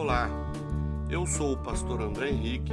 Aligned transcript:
Olá, 0.00 0.30
eu 1.10 1.26
sou 1.26 1.54
o 1.54 1.56
pastor 1.56 2.00
André 2.00 2.28
Henrique 2.28 2.72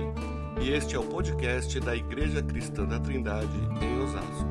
e 0.62 0.72
este 0.72 0.96
é 0.96 1.00
o 1.00 1.04
podcast 1.04 1.80
da 1.80 1.96
Igreja 1.96 2.40
Cristã 2.44 2.86
da 2.86 3.00
Trindade 3.00 3.48
em 3.82 4.00
Osasco. 4.04 4.48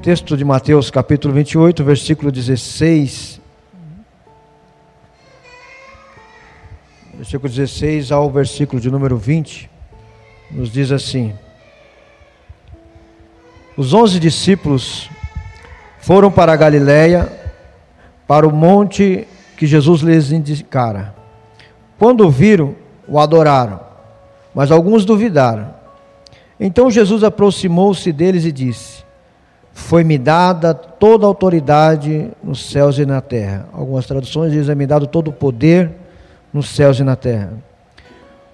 Texto 0.00 0.36
de 0.36 0.44
Mateus, 0.44 0.88
capítulo 0.88 1.34
28, 1.34 1.82
versículo 1.82 2.30
16. 2.30 3.40
Versículo 7.14 7.48
16 7.48 8.12
ao 8.12 8.30
versículo 8.30 8.80
de 8.80 8.88
número 8.88 9.16
20, 9.16 9.68
nos 10.52 10.70
diz 10.70 10.92
assim: 10.92 11.34
Os 13.76 13.92
onze 13.92 14.20
discípulos 14.20 15.10
foram 15.98 16.30
para 16.30 16.52
a 16.52 16.56
Galiléia, 16.56 17.32
para 18.28 18.46
o 18.46 18.52
monte 18.52 19.26
que 19.56 19.66
Jesus 19.66 20.02
lhes 20.02 20.30
indicara. 20.30 21.23
Quando 21.98 22.26
o 22.26 22.30
viram, 22.30 22.74
o 23.06 23.18
adoraram, 23.18 23.80
mas 24.54 24.70
alguns 24.70 25.04
duvidaram. 25.04 25.74
Então 26.58 26.90
Jesus 26.90 27.22
aproximou-se 27.24 28.10
deles 28.12 28.44
e 28.44 28.52
disse: 28.52 29.04
Foi-me 29.72 30.18
dada 30.18 30.74
toda 30.74 31.24
a 31.24 31.28
autoridade 31.28 32.30
nos 32.42 32.70
céus 32.70 32.98
e 32.98 33.06
na 33.06 33.20
terra. 33.20 33.68
Algumas 33.72 34.06
traduções 34.06 34.52
dizem: 34.52 34.72
É-me 34.72 34.86
dado 34.86 35.06
todo 35.06 35.28
o 35.28 35.32
poder 35.32 35.92
nos 36.52 36.68
céus 36.68 36.98
e 36.98 37.04
na 37.04 37.16
terra. 37.16 37.52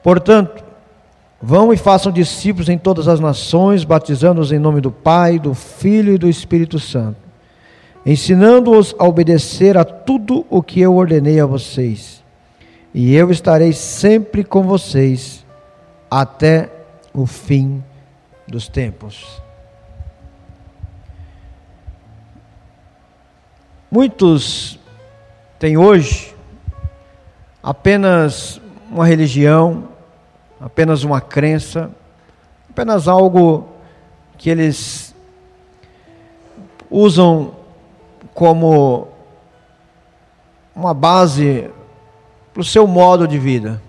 Portanto, 0.03 0.65
vão 1.41 1.73
e 1.73 1.77
façam 1.77 2.11
discípulos 2.11 2.69
em 2.69 2.79
todas 2.79 3.09
as 3.09 3.21
nações, 3.21 3.85
batizando-os 3.85 4.53
em 4.53 4.59
nome 4.59 4.81
do 4.81 4.91
Pai, 4.91 5.39
do 5.39 5.55
Filho 5.55 6.15
e 6.15 6.19
do 6.19 6.29
Espírito 6.29 6.79
Santo, 6.79 7.19
ensinando-os 8.05 8.95
a 8.99 9.05
obedecer 9.05 9.77
a 9.77 9.85
tudo 9.85 10.47
o 10.49 10.63
que 10.63 10.81
eu 10.81 10.95
ordenei 10.95 11.39
a 11.39 11.47
vocês 11.47 12.20
e 12.93 13.15
eu 13.15 13.31
estarei 13.31 13.73
sempre 13.73 14.43
com 14.43 14.63
vocês 14.63 15.47
até 16.11 16.71
o 17.15 17.27
fim 17.27 17.83
dos 18.47 18.69
tempos. 18.69 19.41
Muitos 23.91 24.79
têm 25.59 25.77
hoje 25.77 26.35
apenas 27.63 28.61
uma 28.91 29.07
religião, 29.07 29.89
apenas 30.61 31.05
uma 31.05 31.21
crença, 31.21 31.91
apenas 32.69 33.07
algo 33.07 33.69
que 34.37 34.51
eles 34.51 35.15
usam 36.91 37.55
como 38.35 39.09
uma 40.75 40.95
base 40.95 41.71
para 42.53 42.61
o 42.61 42.65
seu 42.65 42.87
modo 42.87 43.27
de 43.27 43.39
vida. 43.39 43.81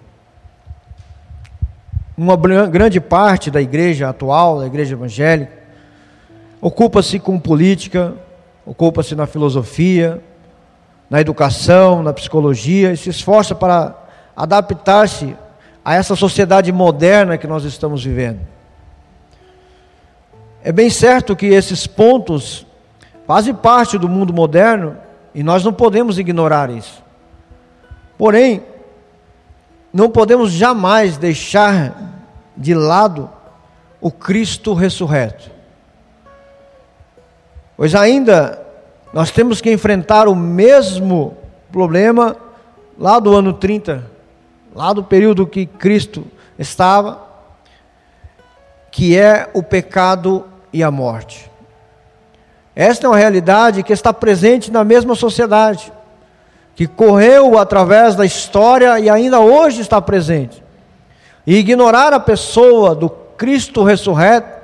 Uma 2.18 2.38
grande 2.68 3.00
parte 3.00 3.50
da 3.50 3.62
igreja 3.62 4.10
atual, 4.10 4.60
da 4.60 4.68
igreja 4.68 4.94
evangélica, 4.94 5.54
ocupa-se 6.62 7.20
com 7.20 7.40
política, 7.40 8.14
ocupa-se 8.66 9.16
na 9.16 9.26
filosofia, 9.26 10.22
na 11.10 11.20
educação, 11.20 12.04
na 12.04 12.14
psicologia 12.14 12.94
e 12.94 12.98
se 12.98 13.10
esforça 13.10 13.56
para 13.56 13.96
adaptar-se 14.36 15.36
a 15.84 15.96
essa 15.96 16.16
sociedade 16.16 16.72
moderna 16.72 17.38
que 17.38 17.48
nós 17.48 17.64
estamos 17.64 18.04
vivendo. 18.04 18.40
É 20.64 20.72
bem 20.72 20.90
certo 20.90 21.36
que 21.36 21.48
esses 21.48 21.88
pontos 21.88 22.66
fazem 23.26 23.54
parte 23.54 23.98
do 23.98 24.08
mundo 24.08 24.32
moderno 24.32 24.96
e 25.34 25.42
nós 25.42 25.64
não 25.64 25.74
podemos 25.74 26.20
ignorar 26.20 26.70
isso. 26.70 27.04
Porém, 28.22 28.62
não 29.92 30.08
podemos 30.08 30.52
jamais 30.52 31.18
deixar 31.18 32.22
de 32.56 32.76
lado 32.76 33.28
o 34.00 34.12
Cristo 34.12 34.76
ressurreto. 34.76 35.50
Pois 37.76 37.96
ainda 37.96 38.64
nós 39.12 39.32
temos 39.32 39.60
que 39.60 39.72
enfrentar 39.72 40.28
o 40.28 40.36
mesmo 40.36 41.36
problema 41.72 42.38
lá 42.96 43.18
do 43.18 43.36
ano 43.36 43.54
30, 43.54 44.06
lá 44.76 44.94
do 44.94 45.04
período 45.04 45.48
que 45.48 45.66
Cristo 45.66 46.24
estava, 46.60 47.28
que 48.92 49.18
é 49.18 49.50
o 49.52 49.64
pecado 49.64 50.46
e 50.72 50.84
a 50.84 50.92
morte. 50.92 51.50
Esta 52.76 53.08
é 53.08 53.10
uma 53.10 53.18
realidade 53.18 53.82
que 53.82 53.92
está 53.92 54.14
presente 54.14 54.70
na 54.70 54.84
mesma 54.84 55.16
sociedade 55.16 55.92
que 56.82 56.88
correu 56.88 57.60
através 57.60 58.16
da 58.16 58.26
história 58.26 59.00
e 59.00 59.08
ainda 59.08 59.40
hoje 59.40 59.82
está 59.82 60.02
presente. 60.02 60.64
E 61.46 61.56
ignorar 61.58 62.12
a 62.12 62.20
pessoa 62.20 62.96
do 62.96 63.08
Cristo 63.08 63.84
ressurreto, 63.84 64.60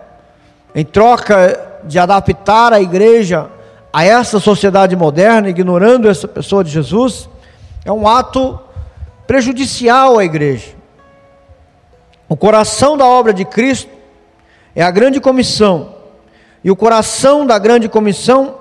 em 0.73 0.83
troca 0.83 1.79
de 1.83 1.99
adaptar 1.99 2.73
a 2.73 2.81
igreja 2.81 3.51
a 3.93 4.03
essa 4.03 4.39
sociedade 4.39 4.95
moderna, 4.95 5.47
ignorando 5.47 6.09
essa 6.09 6.27
pessoa 6.27 6.63
de 6.63 6.71
Jesus, 6.71 7.29
é 7.85 7.91
um 7.91 8.07
ato 8.07 8.59
prejudicial 9.27 10.17
à 10.17 10.25
igreja. 10.25 10.71
O 12.27 12.35
coração 12.35 12.97
da 12.97 13.05
obra 13.05 13.31
de 13.31 13.45
Cristo 13.45 13.91
é 14.75 14.81
a 14.81 14.89
grande 14.89 15.21
comissão, 15.21 15.93
e 16.63 16.71
o 16.71 16.75
coração 16.75 17.45
da 17.45 17.59
grande 17.59 17.87
comissão 17.87 18.55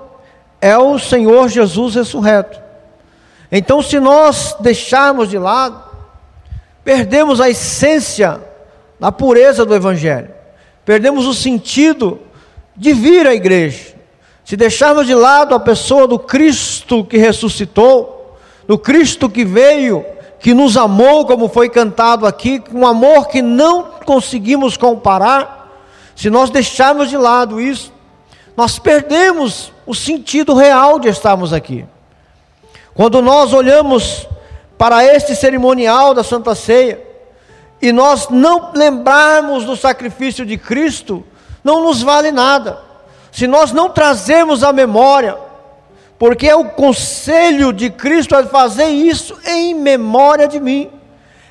é 0.61 0.77
o 0.77 0.99
Senhor 0.99 1.49
Jesus 1.49 1.95
ressurreto. 1.95 2.66
Então, 3.51 3.81
se 3.81 3.99
nós 3.99 4.55
deixarmos 4.59 5.29
de 5.29 5.37
lado, 5.37 5.81
perdemos 6.83 7.39
a 7.39 7.49
essência 7.49 8.41
da 8.99 9.11
pureza 9.11 9.65
do 9.65 9.75
Evangelho, 9.75 10.29
perdemos 10.83 11.25
o 11.25 11.33
sentido 11.33 12.19
de 12.75 12.93
vir 12.93 13.27
à 13.27 13.33
igreja. 13.33 13.95
Se 14.43 14.55
deixarmos 14.55 15.05
de 15.05 15.13
lado 15.13 15.53
a 15.53 15.59
pessoa 15.59 16.07
do 16.07 16.17
Cristo 16.17 17.03
que 17.03 17.17
ressuscitou, 17.17 18.37
do 18.67 18.77
Cristo 18.77 19.29
que 19.29 19.43
veio, 19.43 20.05
que 20.39 20.53
nos 20.53 20.77
amou, 20.77 21.25
como 21.25 21.49
foi 21.49 21.69
cantado 21.69 22.25
aqui, 22.25 22.59
com 22.59 22.79
um 22.79 22.87
amor 22.87 23.27
que 23.27 23.41
não 23.41 23.83
conseguimos 24.05 24.77
comparar, 24.77 25.57
se 26.15 26.29
nós 26.29 26.49
deixarmos 26.49 27.09
de 27.09 27.17
lado 27.17 27.59
isso, 27.59 27.91
nós 28.55 28.79
perdemos 28.79 29.71
o 29.85 29.93
sentido 29.93 30.53
real 30.53 30.99
de 30.99 31.09
estarmos 31.09 31.53
aqui. 31.53 31.85
Quando 32.97 33.21
nós 33.21 33.53
olhamos 33.53 34.27
para 34.75 35.05
este 35.05 35.35
cerimonial 35.35 36.15
da 36.15 36.23
Santa 36.23 36.55
Ceia 36.55 36.99
e 37.79 37.91
nós 37.91 38.27
não 38.29 38.71
lembrarmos 38.73 39.65
do 39.65 39.77
sacrifício 39.77 40.43
de 40.43 40.57
Cristo, 40.57 41.23
não 41.63 41.83
nos 41.83 42.01
vale 42.01 42.31
nada. 42.31 42.79
Se 43.31 43.45
nós 43.45 43.71
não 43.71 43.87
trazermos 43.87 44.63
a 44.63 44.73
memória, 44.73 45.37
porque 46.17 46.47
é 46.47 46.55
o 46.55 46.71
conselho 46.71 47.71
de 47.71 47.91
Cristo 47.91 48.33
é 48.33 48.43
fazer 48.47 48.87
isso 48.87 49.37
em 49.45 49.75
memória 49.75 50.47
de 50.47 50.59
mim. 50.59 50.89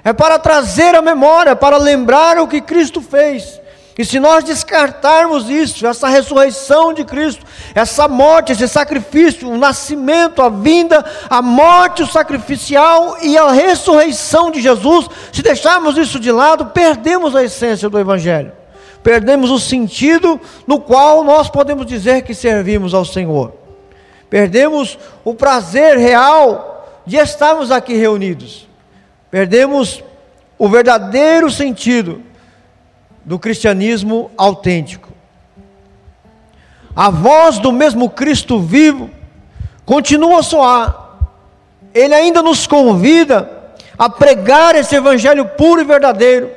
É 0.02 0.12
para 0.12 0.40
trazer 0.40 0.96
a 0.96 1.00
memória, 1.00 1.54
para 1.54 1.76
lembrar 1.76 2.40
o 2.40 2.48
que 2.48 2.60
Cristo 2.60 3.00
fez. 3.00 3.60
E 3.98 4.04
se 4.04 4.20
nós 4.20 4.44
descartarmos 4.44 5.48
isso, 5.48 5.86
essa 5.86 6.06
ressurreição 6.06 6.92
de 6.92 7.02
Cristo, 7.02 7.46
essa 7.74 8.06
morte, 8.06 8.52
esse 8.52 8.68
sacrifício, 8.68 9.48
o 9.48 9.56
nascimento, 9.56 10.42
a 10.42 10.50
vinda, 10.50 11.02
a 11.30 11.40
morte, 11.40 12.02
o 12.02 12.06
sacrificial 12.06 13.16
e 13.22 13.38
a 13.38 13.50
ressurreição 13.50 14.50
de 14.50 14.60
Jesus, 14.60 15.08
se 15.32 15.40
deixarmos 15.40 15.96
isso 15.96 16.20
de 16.20 16.30
lado, 16.30 16.66
perdemos 16.66 17.34
a 17.34 17.42
essência 17.42 17.88
do 17.88 17.98
Evangelho, 17.98 18.52
perdemos 19.02 19.50
o 19.50 19.58
sentido 19.58 20.38
no 20.66 20.78
qual 20.78 21.24
nós 21.24 21.48
podemos 21.48 21.86
dizer 21.86 22.20
que 22.20 22.34
servimos 22.34 22.92
ao 22.92 23.04
Senhor, 23.04 23.54
perdemos 24.28 24.98
o 25.24 25.34
prazer 25.34 25.96
real 25.96 27.00
de 27.06 27.16
estarmos 27.16 27.70
aqui 27.70 27.94
reunidos, 27.94 28.68
perdemos 29.30 30.04
o 30.58 30.68
verdadeiro 30.68 31.50
sentido 31.50 32.22
do 33.26 33.40
cristianismo 33.40 34.30
autêntico. 34.38 35.08
A 36.94 37.10
voz 37.10 37.58
do 37.58 37.72
mesmo 37.72 38.08
Cristo 38.08 38.60
vivo 38.60 39.10
continua 39.84 40.38
a 40.38 40.42
soar. 40.42 41.18
Ele 41.92 42.14
ainda 42.14 42.40
nos 42.40 42.66
convida 42.66 43.50
a 43.98 44.08
pregar 44.08 44.76
esse 44.76 44.94
evangelho 44.94 45.44
puro 45.44 45.80
e 45.80 45.84
verdadeiro. 45.84 46.50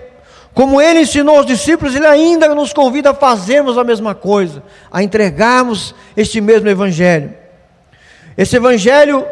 Como 0.54 0.80
ele 0.80 1.01
ensinou 1.01 1.38
aos 1.38 1.45
discípulos, 1.45 1.95
ele 1.95 2.06
ainda 2.06 2.54
nos 2.54 2.72
convida 2.72 3.12
a 3.12 3.15
fazermos 3.15 3.77
a 3.77 3.83
mesma 3.83 4.13
coisa, 4.13 4.62
a 4.92 5.01
entregarmos 5.01 5.95
este 6.15 6.39
mesmo 6.39 6.69
evangelho. 6.69 7.33
Esse 8.38 8.57
evangelho 8.57 9.25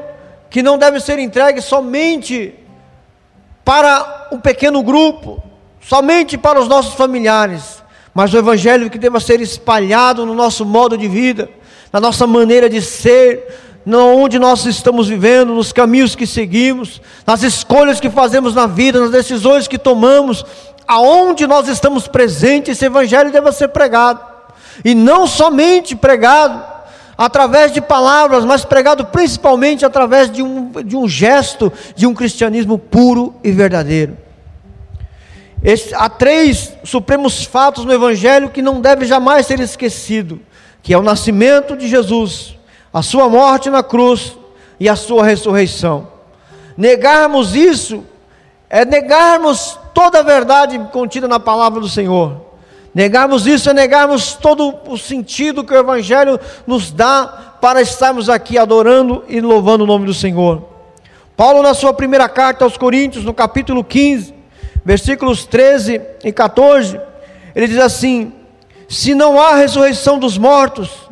que 0.50 0.64
não 0.64 0.78
deve 0.78 1.00
ser 1.00 1.20
entregue 1.20 1.62
somente 1.62 2.56
para 3.64 4.30
um 4.32 4.40
pequeno 4.40 4.82
grupo, 4.82 5.44
somente 5.88 6.38
para 6.38 6.60
os 6.60 6.68
nossos 6.68 6.96
familiares, 6.96 7.82
mas 8.14 8.34
o 8.34 8.38
Evangelho 8.38 8.90
que 8.90 8.98
deva 8.98 9.20
ser 9.20 9.40
espalhado 9.40 10.26
no 10.26 10.36
nosso 10.36 10.66
modo 10.66 10.98
de 10.98 11.08
vida, 11.08 11.50
na 11.94 12.00
nossa 12.00 12.28
maneira 12.28 12.70
de 12.70 12.82
ser, 12.82 13.48
onde 13.88 14.38
nós 14.38 14.66
estamos 14.66 15.08
vivendo, 15.08 15.54
nos 15.54 15.72
caminhos 15.72 16.14
que 16.14 16.28
seguimos, 16.28 17.02
nas 17.26 17.42
escolhas 17.42 18.02
que 18.02 18.10
fazemos 18.10 18.54
na 18.54 18.68
vida, 18.68 19.00
nas 19.00 19.12
decisões 19.12 19.66
que 19.66 19.78
tomamos, 19.78 20.46
aonde 20.86 21.48
nós 21.48 21.70
estamos 21.70 22.06
presentes, 22.06 22.76
esse 22.76 22.86
evangelho 22.86 23.32
deve 23.32 23.50
ser 23.54 23.70
pregado. 23.70 24.20
E 24.84 24.94
não 24.94 25.26
somente 25.26 25.96
pregado 25.96 26.62
através 27.18 27.72
de 27.72 27.80
palavras, 27.80 28.44
mas 28.44 28.66
pregado 28.66 29.06
principalmente 29.06 29.86
através 29.86 30.30
de 30.30 30.44
um, 30.44 30.70
de 30.84 30.98
um 30.98 31.08
gesto 31.08 31.72
de 31.96 32.06
um 32.06 32.14
cristianismo 32.14 32.78
puro 32.78 33.34
e 33.42 33.52
verdadeiro. 33.52 34.27
Há 35.96 36.08
três 36.08 36.74
supremos 36.86 37.44
fatos 37.44 37.84
no 37.84 37.92
Evangelho 37.92 38.50
que 38.50 38.62
não 38.62 38.80
deve 38.80 39.06
jamais 39.06 39.46
ser 39.46 39.60
esquecido, 39.60 40.40
que 40.82 40.94
é 40.94 40.98
o 40.98 41.04
nascimento 41.04 41.76
de 41.76 41.90
Jesus, 41.90 42.58
a 42.94 43.02
sua 43.02 43.28
morte 43.28 43.70
na 43.70 43.84
cruz 43.84 44.38
e 44.80 44.88
a 44.88 44.96
sua 44.96 45.26
ressurreição. 45.26 46.08
Negarmos 46.78 47.54
isso 47.54 48.06
é 48.70 48.86
negarmos 48.86 49.78
toda 49.94 50.20
a 50.20 50.24
verdade 50.24 50.80
contida 50.94 51.28
na 51.28 51.40
palavra 51.40 51.82
do 51.82 51.90
Senhor. 51.90 52.46
Negarmos 52.94 53.46
isso 53.46 53.70
é 53.70 53.74
negarmos 53.74 54.36
todo 54.36 54.74
o 54.88 54.98
sentido 54.98 55.66
que 55.66 55.74
o 55.74 55.78
Evangelho 55.78 56.40
nos 56.66 56.92
dá 56.92 57.58
para 57.60 57.82
estarmos 57.82 58.30
aqui 58.30 58.58
adorando 58.58 59.26
e 59.28 59.42
louvando 59.42 59.84
o 59.84 59.88
nome 59.88 60.06
do 60.06 60.14
Senhor. 60.14 60.64
Paulo, 61.36 61.62
na 61.62 61.74
sua 61.74 61.94
primeira 61.94 62.30
carta 62.30 62.64
aos 62.64 62.78
Coríntios, 62.78 63.26
no 63.26 63.34
capítulo 63.34 63.84
15, 63.84 64.37
versículos 64.88 65.46
13 65.46 66.00
e 66.24 66.32
14, 66.32 66.98
ele 67.54 67.68
diz 67.68 67.78
assim: 67.78 68.32
Se 68.88 69.14
não 69.14 69.38
há 69.38 69.56
ressurreição 69.56 70.18
dos 70.18 70.38
mortos, 70.38 71.10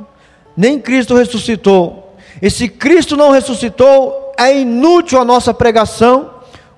nem 0.55 0.79
Cristo 0.79 1.13
ressuscitou. 1.13 2.15
E 2.41 2.49
se 2.49 2.69
Cristo 2.69 3.17
não 3.17 3.31
ressuscitou, 3.31 4.33
é 4.37 4.57
inútil 4.57 5.19
a 5.19 5.25
nossa 5.25 5.53
pregação, 5.53 6.35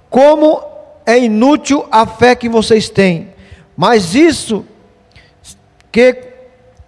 como 0.09 0.59
é 1.05 1.19
inútil 1.19 1.85
a 1.91 2.07
fé 2.07 2.33
que 2.33 2.49
vocês 2.49 2.89
têm. 2.89 3.29
Mas 3.75 4.15
isso 4.15 4.65
que 5.91 6.23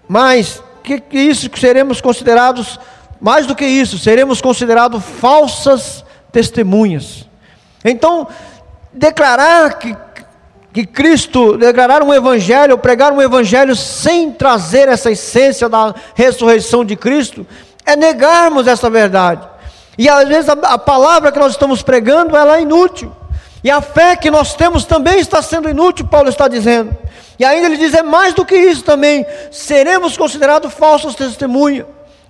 mais 0.07 0.63
que, 0.83 1.03
isso 1.11 1.51
que 1.51 1.59
seremos 1.59 2.01
considerados 2.01 2.79
mais 3.21 3.45
do 3.45 3.55
que 3.55 3.65
isso, 3.65 3.99
seremos 3.99 4.41
considerados 4.41 5.03
falsas 5.03 6.03
testemunhas. 6.31 7.27
Então, 7.85 8.27
declarar 8.93 9.77
que, 9.77 9.95
que 10.73 10.85
Cristo, 10.85 11.57
declarar 11.57 12.03
um 12.03 12.13
evangelho, 12.13 12.77
pregar 12.77 13.11
um 13.11 13.21
evangelho 13.21 13.75
sem 13.75 14.31
trazer 14.31 14.87
essa 14.87 15.11
essência 15.11 15.69
da 15.69 15.93
ressurreição 16.15 16.83
de 16.83 16.95
Cristo, 16.95 17.45
é 17.85 17.95
negarmos 17.95 18.67
essa 18.67 18.89
verdade. 18.89 19.47
E 19.97 20.07
às 20.07 20.27
vezes 20.27 20.49
a, 20.49 20.53
a 20.53 20.77
palavra 20.77 21.31
que 21.31 21.39
nós 21.39 21.51
estamos 21.51 21.81
pregando, 21.81 22.35
ela 22.35 22.57
é 22.57 22.61
inútil. 22.61 23.11
E 23.63 23.69
a 23.69 23.81
fé 23.81 24.15
que 24.15 24.31
nós 24.31 24.53
temos 24.53 24.85
também 24.85 25.19
está 25.19 25.41
sendo 25.41 25.69
inútil, 25.69 26.07
Paulo 26.07 26.29
está 26.29 26.47
dizendo. 26.47 26.95
E 27.37 27.43
ainda 27.43 27.67
ele 27.67 27.77
diz: 27.77 27.93
é 27.93 28.01
mais 28.01 28.33
do 28.33 28.45
que 28.45 28.55
isso 28.55 28.83
também, 28.83 29.25
seremos 29.51 30.15
considerados 30.15 30.73
falsos 30.73 31.15
testemunhas. 31.15 31.85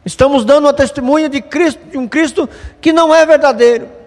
Estamos 0.05 0.45
dando 0.45 0.65
uma 0.65 0.73
testemunha 0.73 1.29
de 1.29 1.41
Cristo, 1.41 1.79
de 1.91 1.97
um 1.97 2.07
Cristo 2.07 2.49
que 2.81 2.91
não 2.91 3.13
é 3.13 3.25
verdadeiro. 3.25 3.98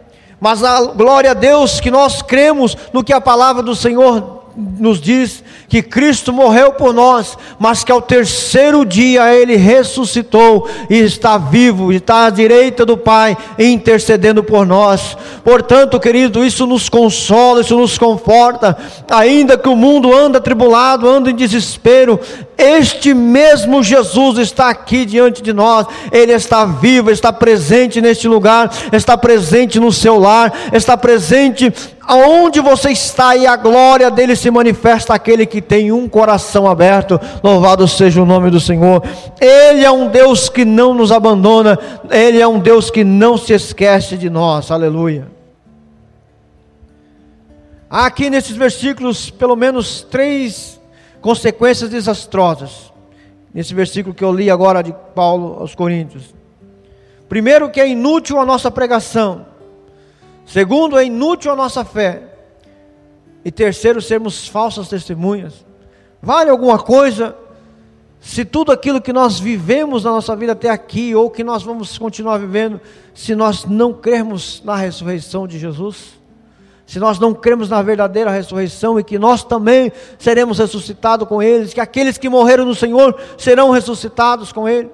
Mas 0.42 0.64
a 0.64 0.82
glória 0.86 1.30
a 1.30 1.34
Deus 1.34 1.78
que 1.78 1.88
nós 1.88 2.20
cremos 2.20 2.76
no 2.92 3.04
que 3.04 3.12
a 3.12 3.20
palavra 3.20 3.62
do 3.62 3.76
Senhor 3.76 4.42
nos 4.56 5.00
diz 5.00 5.42
que 5.68 5.82
Cristo 5.82 6.32
morreu 6.32 6.72
por 6.72 6.92
nós, 6.92 7.38
mas 7.60 7.84
que 7.84 7.92
ao 7.92 8.02
terceiro 8.02 8.84
dia 8.84 9.32
ele 9.32 9.54
ressuscitou 9.54 10.68
e 10.90 10.98
está 10.98 11.38
vivo, 11.38 11.92
está 11.92 12.26
à 12.26 12.30
direita 12.30 12.84
do 12.84 12.96
Pai, 12.96 13.36
intercedendo 13.56 14.42
por 14.42 14.66
nós. 14.66 15.16
Portanto, 15.44 16.00
querido, 16.00 16.44
isso 16.44 16.66
nos 16.66 16.88
consola, 16.88 17.60
isso 17.60 17.76
nos 17.76 17.96
conforta, 17.96 18.76
ainda 19.08 19.56
que 19.56 19.68
o 19.68 19.76
mundo 19.76 20.12
anda 20.12 20.38
atribulado, 20.38 21.08
anda 21.08 21.30
em 21.30 21.36
desespero, 21.36 22.18
este 22.62 23.12
mesmo 23.12 23.82
Jesus 23.82 24.38
está 24.38 24.70
aqui 24.70 25.04
diante 25.04 25.42
de 25.42 25.52
nós, 25.52 25.86
ele 26.12 26.32
está 26.32 26.64
vivo, 26.64 27.10
está 27.10 27.32
presente 27.32 28.00
neste 28.00 28.28
lugar, 28.28 28.70
está 28.92 29.18
presente 29.18 29.80
no 29.80 29.90
seu 29.92 30.18
lar, 30.18 30.52
está 30.72 30.96
presente 30.96 31.72
aonde 32.02 32.60
você 32.60 32.90
está 32.90 33.36
e 33.36 33.46
a 33.46 33.56
glória 33.56 34.10
dele 34.10 34.36
se 34.36 34.50
manifesta 34.50 35.14
aquele 35.14 35.46
que 35.46 35.60
tem 35.60 35.92
um 35.92 36.08
coração 36.08 36.68
aberto. 36.68 37.20
Louvado 37.42 37.86
seja 37.88 38.22
o 38.22 38.26
nome 38.26 38.50
do 38.50 38.60
Senhor. 38.60 39.02
Ele 39.40 39.84
é 39.84 39.90
um 39.90 40.08
Deus 40.08 40.48
que 40.48 40.64
não 40.64 40.94
nos 40.94 41.10
abandona, 41.10 41.78
ele 42.10 42.40
é 42.40 42.46
um 42.46 42.58
Deus 42.58 42.90
que 42.90 43.02
não 43.02 43.36
se 43.36 43.52
esquece 43.52 44.16
de 44.16 44.30
nós. 44.30 44.70
Aleluia. 44.70 45.26
Há 47.88 48.06
aqui 48.06 48.30
nesses 48.30 48.56
versículos 48.56 49.30
pelo 49.30 49.54
menos 49.54 50.06
três 50.10 50.80
consequências 51.22 51.88
desastrosas. 51.88 52.92
Nesse 53.54 53.72
versículo 53.72 54.14
que 54.14 54.24
eu 54.24 54.32
li 54.32 54.50
agora 54.50 54.82
de 54.82 54.92
Paulo 55.14 55.56
aos 55.60 55.74
Coríntios. 55.74 56.34
Primeiro, 57.28 57.70
que 57.70 57.80
é 57.80 57.88
inútil 57.88 58.38
a 58.38 58.44
nossa 58.44 58.70
pregação. 58.70 59.46
Segundo, 60.44 60.98
é 60.98 61.04
inútil 61.04 61.52
a 61.52 61.56
nossa 61.56 61.84
fé. 61.84 62.24
E 63.44 63.50
terceiro, 63.50 64.02
sermos 64.02 64.48
falsas 64.48 64.88
testemunhas. 64.88 65.64
Vale 66.20 66.50
alguma 66.50 66.78
coisa 66.78 67.36
se 68.20 68.44
tudo 68.44 68.70
aquilo 68.70 69.00
que 69.00 69.12
nós 69.12 69.40
vivemos 69.40 70.04
na 70.04 70.12
nossa 70.12 70.36
vida 70.36 70.52
até 70.52 70.70
aqui, 70.70 71.12
ou 71.12 71.28
que 71.28 71.42
nós 71.42 71.64
vamos 71.64 71.98
continuar 71.98 72.38
vivendo, 72.38 72.80
se 73.12 73.34
nós 73.34 73.64
não 73.64 73.92
crermos 73.92 74.62
na 74.64 74.76
ressurreição 74.76 75.46
de 75.46 75.58
Jesus? 75.58 76.21
Se 76.92 77.00
nós 77.00 77.18
não 77.18 77.32
cremos 77.32 77.70
na 77.70 77.80
verdadeira 77.80 78.30
ressurreição 78.30 79.00
e 79.00 79.02
que 79.02 79.18
nós 79.18 79.42
também 79.42 79.90
seremos 80.18 80.58
ressuscitados 80.58 81.26
com 81.26 81.42
eles, 81.42 81.72
que 81.72 81.80
aqueles 81.80 82.18
que 82.18 82.28
morreram 82.28 82.66
no 82.66 82.74
Senhor 82.74 83.18
serão 83.38 83.70
ressuscitados 83.70 84.52
com 84.52 84.68
Ele 84.68 84.90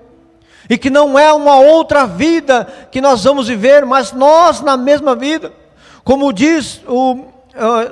e 0.71 0.79
que 0.79 0.91
não 0.91 1.19
é 1.19 1.33
uma 1.33 1.59
outra 1.59 2.06
vida 2.06 2.69
que 2.93 3.00
nós 3.00 3.25
vamos 3.25 3.49
viver, 3.49 3.85
mas 3.85 4.12
nós 4.12 4.61
na 4.61 4.77
mesma 4.77 5.17
vida. 5.17 5.53
Como 6.05 6.33
diz 6.33 6.81
o, 6.87 7.25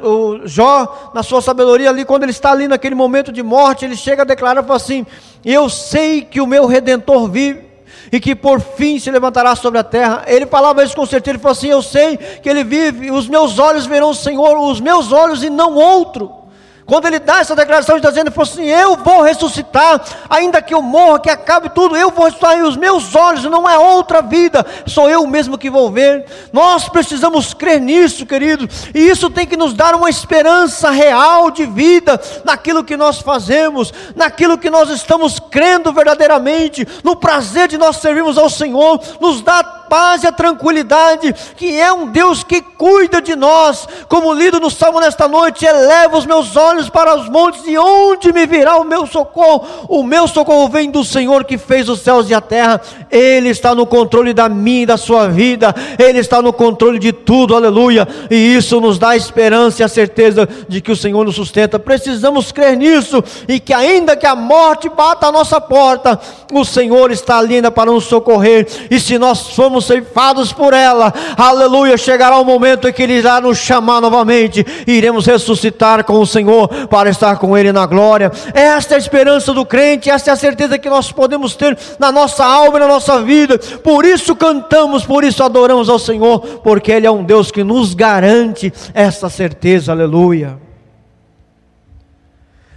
o 0.04 0.46
Jó, 0.46 1.10
na 1.12 1.24
sua 1.24 1.42
sabedoria 1.42 1.90
ali, 1.90 2.04
quando 2.04 2.22
ele 2.22 2.30
está 2.30 2.52
ali 2.52 2.68
naquele 2.68 2.94
momento 2.94 3.32
de 3.32 3.42
morte, 3.42 3.84
ele 3.84 3.96
chega 3.96 4.22
a 4.22 4.24
declarar 4.24 4.64
assim: 4.70 5.04
Eu 5.44 5.68
sei 5.68 6.22
que 6.22 6.40
o 6.40 6.46
meu 6.46 6.66
redentor 6.66 7.28
vive 7.28 7.65
e 8.10 8.20
que 8.20 8.34
por 8.34 8.60
fim 8.60 8.98
se 8.98 9.10
levantará 9.10 9.54
sobre 9.56 9.78
a 9.78 9.84
terra. 9.84 10.24
Ele 10.26 10.46
falava 10.46 10.84
isso 10.84 10.96
com 10.96 11.06
certeza, 11.06 11.32
ele 11.32 11.42
falou 11.42 11.52
assim: 11.52 11.68
Eu 11.68 11.82
sei 11.82 12.16
que 12.16 12.48
ele 12.48 12.64
vive, 12.64 13.10
os 13.10 13.28
meus 13.28 13.58
olhos 13.58 13.86
verão 13.86 14.10
o 14.10 14.14
Senhor, 14.14 14.56
os 14.58 14.80
meus 14.80 15.12
olhos 15.12 15.42
e 15.42 15.50
não 15.50 15.74
outro. 15.74 16.45
Quando 16.86 17.06
ele 17.06 17.18
dá 17.18 17.40
essa 17.40 17.56
declaração, 17.56 17.96
ele 17.96 17.98
está 17.98 18.10
dizendo, 18.10 18.28
ele 18.28 18.34
falou 18.34 18.48
assim: 18.48 18.64
Eu 18.64 18.96
vou 18.96 19.20
ressuscitar, 19.20 20.00
ainda 20.30 20.62
que 20.62 20.72
eu 20.72 20.80
morra, 20.80 21.18
que 21.18 21.28
acabe 21.28 21.68
tudo, 21.70 21.96
eu 21.96 22.12
vou 22.12 22.26
ressuscitar, 22.26 22.56
e 22.56 22.62
os 22.62 22.76
meus 22.76 23.12
olhos 23.16 23.42
não 23.42 23.68
é 23.68 23.76
outra 23.76 24.22
vida, 24.22 24.64
sou 24.86 25.10
eu 25.10 25.26
mesmo 25.26 25.58
que 25.58 25.68
vou 25.68 25.90
ver. 25.90 26.24
Nós 26.52 26.88
precisamos 26.88 27.52
crer 27.52 27.80
nisso, 27.80 28.24
querido, 28.24 28.68
e 28.94 29.00
isso 29.08 29.28
tem 29.28 29.44
que 29.44 29.56
nos 29.56 29.74
dar 29.74 29.96
uma 29.96 30.08
esperança 30.08 30.90
real 30.90 31.50
de 31.50 31.66
vida 31.66 32.20
naquilo 32.44 32.84
que 32.84 32.96
nós 32.96 33.20
fazemos, 33.20 33.92
naquilo 34.14 34.56
que 34.56 34.70
nós 34.70 34.88
estamos 34.88 35.40
crendo 35.40 35.92
verdadeiramente, 35.92 36.86
no 37.02 37.16
prazer 37.16 37.66
de 37.66 37.76
nós 37.76 37.96
servirmos 37.96 38.38
ao 38.38 38.48
Senhor, 38.48 39.00
nos 39.20 39.42
dá 39.42 39.85
paz 39.88 40.22
e 40.22 40.26
a 40.26 40.32
tranquilidade, 40.32 41.34
que 41.56 41.78
é 41.78 41.92
um 41.92 42.06
Deus 42.06 42.42
que 42.42 42.60
cuida 42.60 43.20
de 43.20 43.34
nós, 43.34 43.88
como 44.08 44.32
lido 44.32 44.60
no 44.60 44.70
Salmo 44.70 45.00
nesta 45.00 45.26
noite, 45.26 45.64
eleva 45.64 46.16
os 46.16 46.26
meus 46.26 46.56
olhos 46.56 46.88
para 46.88 47.16
os 47.16 47.28
montes, 47.28 47.62
de 47.62 47.76
onde 47.78 48.32
me 48.32 48.46
virá 48.46 48.76
o 48.76 48.84
meu 48.84 49.06
socorro? 49.06 49.66
O 49.88 50.02
meu 50.02 50.28
socorro 50.28 50.68
vem 50.68 50.90
do 50.90 51.04
Senhor 51.04 51.44
que 51.44 51.58
fez 51.58 51.88
os 51.88 52.00
céus 52.00 52.30
e 52.30 52.34
a 52.34 52.40
terra. 52.40 52.80
Ele 53.10 53.48
está 53.48 53.74
no 53.74 53.86
controle 53.86 54.32
da 54.32 54.48
minha 54.48 54.82
e 54.82 54.86
da 54.86 54.96
sua 54.96 55.28
vida. 55.28 55.74
Ele 55.98 56.18
está 56.18 56.40
no 56.40 56.52
controle 56.52 56.98
de 56.98 57.12
tudo, 57.12 57.54
aleluia. 57.54 58.06
E 58.30 58.56
isso 58.56 58.80
nos 58.80 58.98
dá 58.98 59.10
a 59.10 59.16
esperança 59.16 59.82
e 59.82 59.84
a 59.84 59.88
certeza 59.88 60.48
de 60.68 60.80
que 60.80 60.92
o 60.92 60.96
Senhor 60.96 61.24
nos 61.24 61.34
sustenta. 61.34 61.78
Precisamos 61.78 62.52
crer 62.52 62.76
nisso 62.76 63.22
e 63.48 63.58
que 63.60 63.72
ainda 63.72 64.16
que 64.16 64.26
a 64.26 64.34
morte 64.34 64.88
bata 64.88 65.26
a 65.26 65.32
nossa 65.32 65.60
porta, 65.60 66.18
o 66.52 66.64
Senhor 66.64 67.10
está 67.10 67.38
ali 67.38 67.56
para 67.70 67.90
nos 67.90 68.04
socorrer. 68.04 68.66
E 68.90 69.00
se 69.00 69.18
nós 69.18 69.48
formos 69.48 69.75
ceifados 69.80 70.52
por 70.52 70.72
ela, 70.72 71.12
aleluia, 71.36 71.96
chegará 71.96 72.38
o 72.38 72.44
momento 72.44 72.88
em 72.88 72.92
que 72.92 73.02
Ele 73.02 73.14
irá 73.14 73.40
nos 73.40 73.58
chamar 73.58 74.00
novamente. 74.00 74.64
E 74.86 74.92
iremos 74.92 75.26
ressuscitar 75.26 76.04
com 76.04 76.20
o 76.20 76.26
Senhor 76.26 76.68
para 76.88 77.10
estar 77.10 77.38
com 77.38 77.56
Ele 77.56 77.72
na 77.72 77.86
glória. 77.86 78.30
Esta 78.54 78.94
é 78.94 78.96
a 78.96 78.98
esperança 78.98 79.52
do 79.52 79.64
crente, 79.64 80.10
esta 80.10 80.30
é 80.30 80.32
a 80.32 80.36
certeza 80.36 80.78
que 80.78 80.90
nós 80.90 81.12
podemos 81.12 81.54
ter 81.54 81.76
na 81.98 82.10
nossa 82.12 82.44
alma 82.44 82.78
e 82.78 82.80
na 82.80 82.88
nossa 82.88 83.22
vida. 83.22 83.58
Por 83.58 84.04
isso 84.04 84.34
cantamos, 84.34 85.04
por 85.04 85.24
isso 85.24 85.42
adoramos 85.42 85.88
ao 85.88 85.98
Senhor, 85.98 86.40
porque 86.62 86.92
Ele 86.92 87.06
é 87.06 87.10
um 87.10 87.24
Deus 87.24 87.50
que 87.50 87.64
nos 87.64 87.94
garante 87.94 88.72
essa 88.94 89.28
certeza, 89.28 89.92
aleluia. 89.92 90.58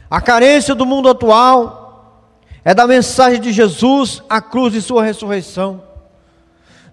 A 0.09 0.19
carência 0.19 0.73
do 0.73 0.85
mundo 0.85 1.07
atual 1.07 1.79
é 2.65 2.73
da 2.73 2.87
mensagem 2.87 3.39
de 3.39 3.51
Jesus, 3.51 4.23
a 4.27 4.41
cruz 4.41 4.73
e 4.73 4.81
sua 4.81 5.03
ressurreição. 5.03 5.88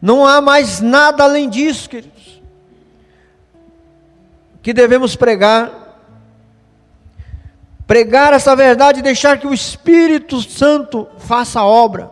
Não 0.00 0.26
há 0.26 0.40
mais 0.40 0.80
nada 0.80 1.24
além 1.24 1.48
disso, 1.48 1.88
queridos, 1.88 2.42
que 4.62 4.72
devemos 4.72 5.16
pregar. 5.16 5.84
Pregar 7.86 8.32
essa 8.32 8.56
verdade 8.56 8.98
e 8.98 9.02
deixar 9.02 9.38
que 9.38 9.46
o 9.46 9.54
Espírito 9.54 10.42
Santo 10.42 11.08
faça 11.18 11.60
a 11.60 11.64
obra. 11.64 12.10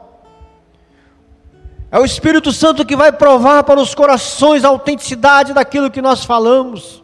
É 1.91 1.99
o 1.99 2.05
Espírito 2.05 2.53
Santo 2.53 2.85
que 2.85 2.97
vai 2.97 3.13
provar 3.13 3.63
para 3.65 3.81
os 3.81 3.95
corações 3.95 4.65
a 4.65 4.69
autenticidade 4.69 5.53
daquilo 5.53 5.91
que 5.91 6.03
nós 6.03 6.25
falamos. 6.25 7.03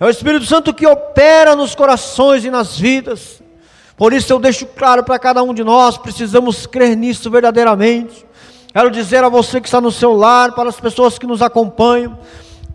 É 0.00 0.04
o 0.04 0.10
Espírito 0.10 0.46
Santo 0.46 0.72
que 0.74 0.86
opera 0.86 1.54
nos 1.54 1.74
corações 1.74 2.44
e 2.44 2.50
nas 2.50 2.78
vidas. 2.78 3.42
Por 3.96 4.12
isso 4.12 4.32
eu 4.32 4.38
deixo 4.38 4.66
claro 4.66 5.04
para 5.04 5.18
cada 5.18 5.42
um 5.42 5.54
de 5.54 5.62
nós, 5.62 5.96
precisamos 5.98 6.66
crer 6.66 6.96
nisso 6.96 7.30
verdadeiramente. 7.30 8.26
Quero 8.72 8.90
dizer 8.90 9.22
a 9.22 9.28
você 9.28 9.60
que 9.60 9.68
está 9.68 9.80
no 9.80 9.92
seu 9.92 10.14
lar, 10.14 10.52
para 10.52 10.68
as 10.68 10.80
pessoas 10.80 11.18
que 11.18 11.26
nos 11.26 11.42
acompanham, 11.42 12.16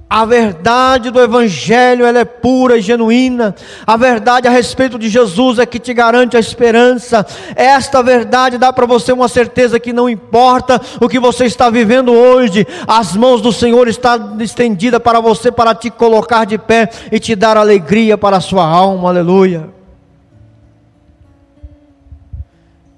a 0.10 0.24
verdade 0.24 1.12
do 1.12 1.20
Evangelho 1.20 2.06
ela 2.06 2.20
é 2.20 2.24
pura 2.24 2.78
e 2.78 2.82
genuína. 2.82 3.54
A 3.86 3.98
verdade 3.98 4.48
a 4.48 4.52
respeito 4.52 4.98
de 4.98 5.10
Jesus 5.10 5.60
é 5.60 5.66
que 5.66 5.80
te 5.80 5.94
garante 5.94 6.38
a 6.38 6.40
esperança. 6.40 7.26
Esta 7.56 8.02
verdade 8.02 8.58
dá 8.58 8.72
para 8.72 8.86
você 8.86 9.12
uma 9.12 9.28
certeza 9.28 9.80
que 9.82 9.92
não 9.92 10.10
importa 10.10 10.80
o 11.02 11.10
que 11.10 11.20
você 11.20 11.46
está 11.46 11.70
vivendo 11.70 12.14
hoje, 12.14 12.66
as 12.88 13.18
mãos 13.18 13.42
do 13.42 13.52
Senhor 13.52 13.88
estão 13.90 14.40
estendidas 14.40 15.02
para 15.02 15.20
você 15.20 15.52
para 15.52 15.76
te 15.76 15.90
colocar 15.90 16.46
de 16.46 16.58
pé 16.58 16.90
e 17.12 17.20
te 17.20 17.36
dar 17.36 17.58
alegria 17.58 18.18
para 18.18 18.38
a 18.38 18.42
sua 18.42 18.66
alma. 18.66 19.10
Aleluia. 19.10 19.70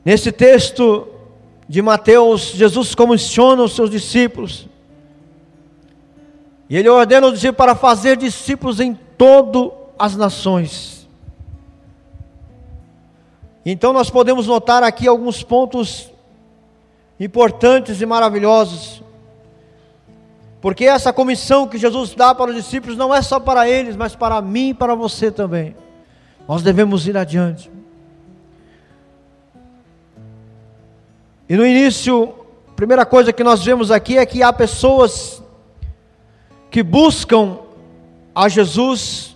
Nesse 0.06 0.32
texto 0.32 1.08
de 1.69 1.83
Mateus, 1.83 2.51
Jesus 2.55 2.95
comissiona 2.95 3.61
os 3.61 3.75
seus 3.75 3.91
discípulos. 3.91 4.67
E 6.67 6.75
ele 6.75 6.89
ordena 6.89 7.27
os 7.27 7.33
discípulos 7.33 7.57
para 7.57 7.75
fazer 7.75 8.17
discípulos 8.17 8.79
em 8.79 8.97
todas 9.15 9.71
as 9.97 10.15
nações. 10.15 11.07
Então 13.63 13.93
nós 13.93 14.09
podemos 14.09 14.47
notar 14.47 14.81
aqui 14.81 15.07
alguns 15.07 15.43
pontos 15.43 16.09
importantes 17.19 18.01
e 18.01 18.05
maravilhosos. 18.05 19.03
Porque 20.59 20.85
essa 20.85 21.13
comissão 21.13 21.67
que 21.67 21.77
Jesus 21.77 22.15
dá 22.15 22.33
para 22.33 22.49
os 22.49 22.55
discípulos 22.55 22.97
não 22.97 23.13
é 23.13 23.21
só 23.21 23.39
para 23.39 23.69
eles, 23.69 23.95
mas 23.95 24.15
para 24.15 24.41
mim 24.41 24.69
e 24.69 24.73
para 24.73 24.95
você 24.95 25.29
também. 25.31 25.75
Nós 26.47 26.63
devemos 26.63 27.07
ir 27.07 27.15
adiante. 27.15 27.69
E 31.50 31.58
no 31.58 31.65
início, 31.65 32.36
a 32.68 32.74
primeira 32.74 33.03
coisa 33.08 33.34
que 33.34 33.44
nós 33.44 33.65
vemos 33.65 33.89
aqui 33.89 34.20
é 34.20 34.25
que 34.25 34.44
há 34.44 34.53
pessoas 34.53 35.41
que 36.70 36.84
buscam 36.84 37.58
a 38.36 38.48
Jesus 38.48 39.36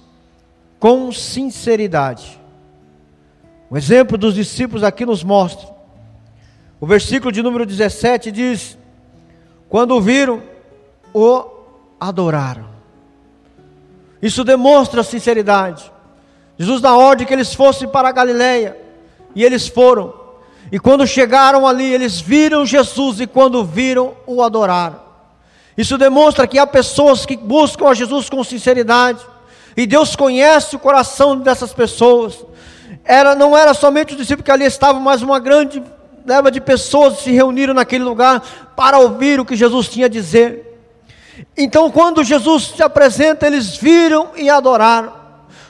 com 0.80 1.12
sinceridade. 1.12 2.40
O 3.68 3.76
exemplo 3.76 4.16
dos 4.16 4.36
discípulos 4.36 4.84
aqui 4.84 5.08
nos 5.08 5.24
mostra. 5.24 5.68
O 6.80 6.86
versículo 6.86 7.32
de 7.32 7.42
número 7.42 7.66
17 7.66 8.32
diz: 8.32 8.78
Quando 9.68 9.96
o 9.96 10.02
viram, 10.02 10.44
o 11.12 11.46
adoraram. 12.00 12.68
Isso 14.22 14.44
demonstra 14.44 15.02
sinceridade. 15.02 15.92
Jesus 16.60 16.80
dá 16.80 16.96
ordem 16.96 17.26
que 17.26 17.34
eles 17.34 17.56
fossem 17.56 17.88
para 17.88 18.10
a 18.10 18.12
Galileia, 18.12 18.78
e 19.34 19.44
eles 19.44 19.68
foram. 19.68 20.23
E 20.74 20.80
quando 20.80 21.06
chegaram 21.06 21.68
ali, 21.68 21.86
eles 21.86 22.20
viram 22.20 22.66
Jesus 22.66 23.20
e 23.20 23.28
quando 23.28 23.64
viram, 23.64 24.16
o 24.26 24.42
adoraram. 24.42 25.00
Isso 25.78 26.00
demonstra 26.00 26.48
que 26.48 26.58
há 26.58 26.66
pessoas 26.66 27.28
que 27.28 27.38
buscam 27.38 27.88
a 27.88 27.94
Jesus 27.94 28.28
com 28.28 28.44
sinceridade. 28.44 29.20
E 29.78 29.86
Deus 29.86 30.16
conhece 30.16 30.76
o 30.76 30.80
coração 30.80 31.38
dessas 31.38 31.72
pessoas. 31.72 32.44
Era, 33.06 33.36
não 33.36 33.56
era 33.56 33.76
somente 33.76 34.14
os 34.14 34.18
discípulos 34.18 34.46
que 34.46 34.52
ali 34.52 34.66
estavam, 34.66 35.00
mas 35.00 35.22
uma 35.22 35.40
grande 35.40 35.80
leva 36.26 36.50
de 36.50 36.60
pessoas 36.60 37.20
se 37.20 37.30
reuniram 37.30 37.76
naquele 37.76 38.04
lugar 38.04 38.42
para 38.76 38.98
ouvir 38.98 39.40
o 39.40 39.46
que 39.46 39.56
Jesus 39.56 39.88
tinha 39.88 40.08
a 40.08 40.10
dizer. 40.10 40.76
Então, 41.56 41.92
quando 41.92 42.24
Jesus 42.24 42.74
se 42.76 42.82
apresenta, 42.82 43.46
eles 43.46 43.78
viram 43.78 44.30
e 44.36 44.50
adoraram. 44.50 45.23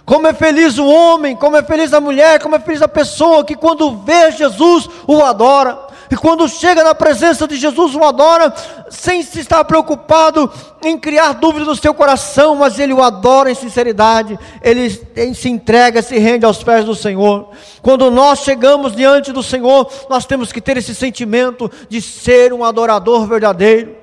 Como 0.06 0.28
é 0.28 0.34
feliz 0.34 0.78
o 0.78 0.86
homem, 0.86 1.36
como 1.36 1.56
é 1.56 1.64
feliz 1.64 1.94
a 1.94 2.02
mulher, 2.02 2.40
como 2.42 2.56
é 2.56 2.60
feliz 2.60 2.82
a 2.82 2.88
pessoa 2.88 3.46
que 3.46 3.56
quando 3.56 3.98
vê 3.98 4.32
Jesus 4.32 4.90
o 5.08 5.24
adora. 5.24 5.94
E 6.12 6.16
quando 6.16 6.48
chega 6.48 6.84
na 6.84 6.94
presença 6.94 7.48
de 7.48 7.56
Jesus 7.56 7.96
o 7.96 8.04
adora, 8.04 8.54
sem 8.90 9.24
se 9.24 9.40
estar 9.40 9.64
preocupado 9.64 10.52
em 10.84 10.96
criar 10.96 11.34
dúvidas 11.34 11.68
no 11.68 11.76
seu 11.76 11.94
coração, 11.94 12.56
mas 12.56 12.78
ele 12.78 12.94
o 12.94 13.02
adora 13.02 13.50
em 13.50 13.56
sinceridade, 13.56 14.38
ele, 14.62 15.02
ele 15.16 15.34
se 15.34 15.50
entrega, 15.50 16.04
se 16.04 16.20
rende 16.20 16.46
aos 16.46 16.62
pés 16.62 16.86
do 16.86 16.94
Senhor. 16.94 17.50
Quando 17.82 18.12
nós 18.12 18.40
chegamos 18.40 18.96
diante 18.96 19.32
do 19.32 19.42
Senhor, 19.42 19.90
nós 20.10 20.26
temos 20.26 20.52
que 20.52 20.62
ter 20.62 20.78
esse 20.78 20.94
sentimento 20.94 21.72
de 21.90 22.00
ser 22.02 22.54
um 22.54 22.64
adorador 22.64 23.26
verdadeiro. 23.26 24.03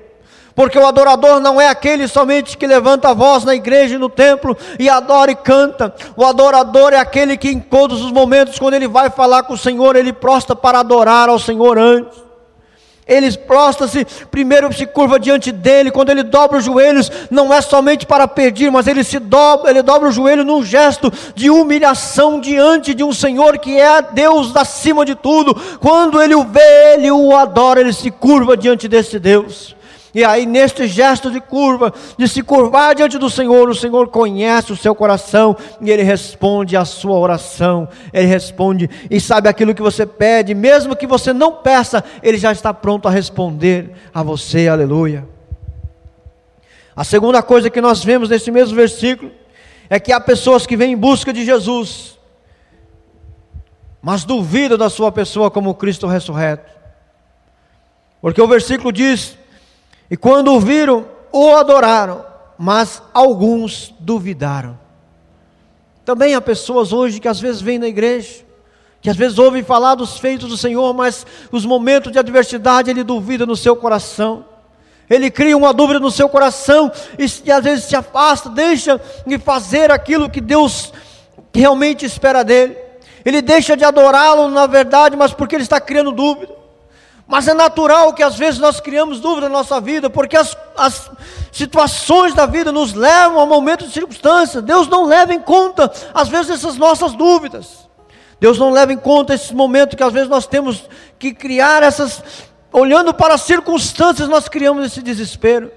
Porque 0.61 0.77
o 0.77 0.85
adorador 0.85 1.39
não 1.39 1.59
é 1.59 1.67
aquele 1.67 2.07
somente 2.07 2.55
que 2.55 2.67
levanta 2.67 3.09
a 3.09 3.13
voz 3.15 3.43
na 3.43 3.55
igreja 3.55 3.95
e 3.95 3.97
no 3.97 4.07
templo 4.07 4.55
e 4.77 4.87
adora 4.87 5.31
e 5.31 5.35
canta. 5.35 5.91
O 6.15 6.23
adorador 6.23 6.93
é 6.93 6.97
aquele 6.97 7.35
que 7.35 7.49
em 7.49 7.59
todos 7.59 7.99
os 8.03 8.11
momentos, 8.11 8.59
quando 8.59 8.75
ele 8.75 8.87
vai 8.87 9.09
falar 9.09 9.41
com 9.41 9.55
o 9.55 9.57
Senhor, 9.57 9.95
ele 9.95 10.13
prosta 10.13 10.55
para 10.55 10.81
adorar 10.81 11.29
ao 11.29 11.39
Senhor 11.39 11.79
antes. 11.79 12.15
Ele 13.07 13.35
prostra-se, 13.35 14.05
primeiro 14.29 14.71
se 14.71 14.85
curva 14.85 15.19
diante 15.19 15.51
dele, 15.51 15.89
quando 15.89 16.11
ele 16.11 16.21
dobra 16.21 16.59
os 16.59 16.65
joelhos, 16.65 17.11
não 17.31 17.51
é 17.51 17.59
somente 17.59 18.05
para 18.05 18.27
pedir, 18.27 18.71
mas 18.71 18.85
ele 18.85 19.03
se 19.03 19.17
dobra, 19.17 19.71
ele 19.71 19.81
dobra 19.81 20.09
o 20.09 20.11
joelho 20.11 20.45
num 20.45 20.63
gesto 20.63 21.11
de 21.33 21.49
humilhação 21.49 22.39
diante 22.39 22.93
de 22.93 23.03
um 23.03 23.11
Senhor 23.11 23.57
que 23.57 23.79
é 23.79 23.99
Deus 23.99 24.55
acima 24.55 25.03
de 25.05 25.15
tudo. 25.15 25.59
Quando 25.79 26.21
ele 26.21 26.35
o 26.35 26.43
vê, 26.43 26.93
ele 26.93 27.09
o 27.09 27.35
adora, 27.35 27.81
ele 27.81 27.93
se 27.93 28.11
curva 28.11 28.55
diante 28.55 28.87
desse 28.87 29.17
Deus. 29.17 29.80
E 30.13 30.25
aí, 30.25 30.45
neste 30.45 30.87
gesto 30.87 31.31
de 31.31 31.39
curva, 31.39 31.93
de 32.17 32.27
se 32.27 32.43
curvar 32.43 32.93
diante 32.93 33.17
do 33.17 33.29
Senhor, 33.29 33.69
o 33.69 33.75
Senhor 33.75 34.09
conhece 34.09 34.73
o 34.73 34.75
seu 34.75 34.93
coração 34.93 35.55
e 35.79 35.89
Ele 35.89 36.03
responde 36.03 36.75
à 36.75 36.83
sua 36.83 37.17
oração. 37.17 37.87
Ele 38.11 38.27
responde 38.27 38.89
e 39.09 39.21
sabe 39.21 39.47
aquilo 39.47 39.73
que 39.73 39.81
você 39.81 40.05
pede, 40.05 40.53
mesmo 40.53 40.97
que 40.97 41.07
você 41.07 41.31
não 41.31 41.53
peça, 41.53 42.03
Ele 42.21 42.37
já 42.37 42.51
está 42.51 42.73
pronto 42.73 43.07
a 43.07 43.11
responder 43.11 43.91
a 44.13 44.21
você. 44.21 44.67
Aleluia. 44.67 45.25
A 46.93 47.05
segunda 47.05 47.41
coisa 47.41 47.69
que 47.69 47.79
nós 47.79 48.03
vemos 48.03 48.29
nesse 48.29 48.51
mesmo 48.51 48.75
versículo 48.75 49.31
é 49.89 49.97
que 49.97 50.11
há 50.11 50.19
pessoas 50.19 50.65
que 50.65 50.75
vêm 50.75 50.91
em 50.91 50.97
busca 50.97 51.31
de 51.31 51.45
Jesus, 51.45 52.19
mas 54.01 54.25
duvidam 54.25 54.77
da 54.77 54.89
sua 54.89 55.09
pessoa 55.09 55.49
como 55.49 55.73
Cristo 55.73 56.05
ressurreto. 56.05 56.69
Porque 58.21 58.41
o 58.41 58.47
versículo 58.47 58.91
diz 58.91 59.37
e 60.11 60.17
quando 60.17 60.53
o 60.53 60.59
viram, 60.59 61.05
o 61.31 61.55
adoraram, 61.55 62.25
mas 62.57 63.01
alguns 63.13 63.95
duvidaram. 63.97 64.77
Também 66.03 66.35
há 66.35 66.41
pessoas 66.41 66.91
hoje 66.91 67.21
que 67.21 67.29
às 67.29 67.39
vezes 67.39 67.61
vêm 67.61 67.79
na 67.79 67.87
igreja, 67.87 68.43
que 68.99 69.09
às 69.09 69.15
vezes 69.15 69.39
ouvem 69.39 69.63
falar 69.63 69.95
dos 69.95 70.19
feitos 70.19 70.49
do 70.49 70.57
Senhor, 70.57 70.93
mas 70.93 71.25
os 71.49 71.65
momentos 71.65 72.11
de 72.11 72.19
adversidade 72.19 72.89
ele 72.89 73.05
duvida 73.05 73.45
no 73.45 73.55
seu 73.55 73.73
coração. 73.73 74.43
Ele 75.09 75.31
cria 75.31 75.55
uma 75.55 75.73
dúvida 75.73 75.99
no 75.99 76.11
seu 76.11 76.27
coração 76.27 76.91
e, 77.17 77.25
e 77.45 77.51
às 77.51 77.63
vezes 77.63 77.85
se 77.85 77.95
afasta, 77.95 78.49
deixa 78.49 78.99
de 79.25 79.37
fazer 79.37 79.91
aquilo 79.91 80.29
que 80.29 80.41
Deus 80.41 80.91
realmente 81.55 82.05
espera 82.05 82.43
dele. 82.43 82.75
Ele 83.23 83.41
deixa 83.41 83.77
de 83.77 83.85
adorá-lo 83.85 84.49
na 84.49 84.67
verdade, 84.67 85.15
mas 85.15 85.33
porque 85.33 85.55
ele 85.55 85.63
está 85.63 85.79
criando 85.79 86.11
dúvida. 86.11 86.60
Mas 87.31 87.47
é 87.47 87.53
natural 87.53 88.11
que 88.13 88.21
às 88.21 88.35
vezes 88.35 88.59
nós 88.59 88.81
criamos 88.81 89.21
dúvida 89.21 89.47
na 89.47 89.53
nossa 89.53 89.79
vida, 89.79 90.09
porque 90.09 90.35
as, 90.35 90.57
as 90.77 91.09
situações 91.49 92.33
da 92.33 92.45
vida 92.45 92.73
nos 92.73 92.93
levam 92.93 93.39
a 93.39 93.45
momentos 93.45 93.87
de 93.87 93.93
circunstância. 93.93 94.61
Deus 94.61 94.89
não 94.89 95.05
leva 95.05 95.33
em 95.33 95.39
conta, 95.39 95.89
às 96.13 96.27
vezes, 96.27 96.51
essas 96.51 96.75
nossas 96.75 97.13
dúvidas. 97.13 97.87
Deus 98.37 98.59
não 98.59 98.69
leva 98.69 98.91
em 98.91 98.97
conta 98.97 99.33
esse 99.33 99.55
momento 99.55 99.95
que 99.95 100.03
às 100.03 100.11
vezes 100.11 100.27
nós 100.27 100.45
temos 100.45 100.83
que 101.17 101.33
criar 101.33 101.81
essas. 101.81 102.21
Olhando 102.69 103.13
para 103.13 103.35
as 103.35 103.43
circunstâncias, 103.43 104.27
nós 104.27 104.49
criamos 104.49 104.85
esse 104.85 105.01
desespero. 105.01 105.71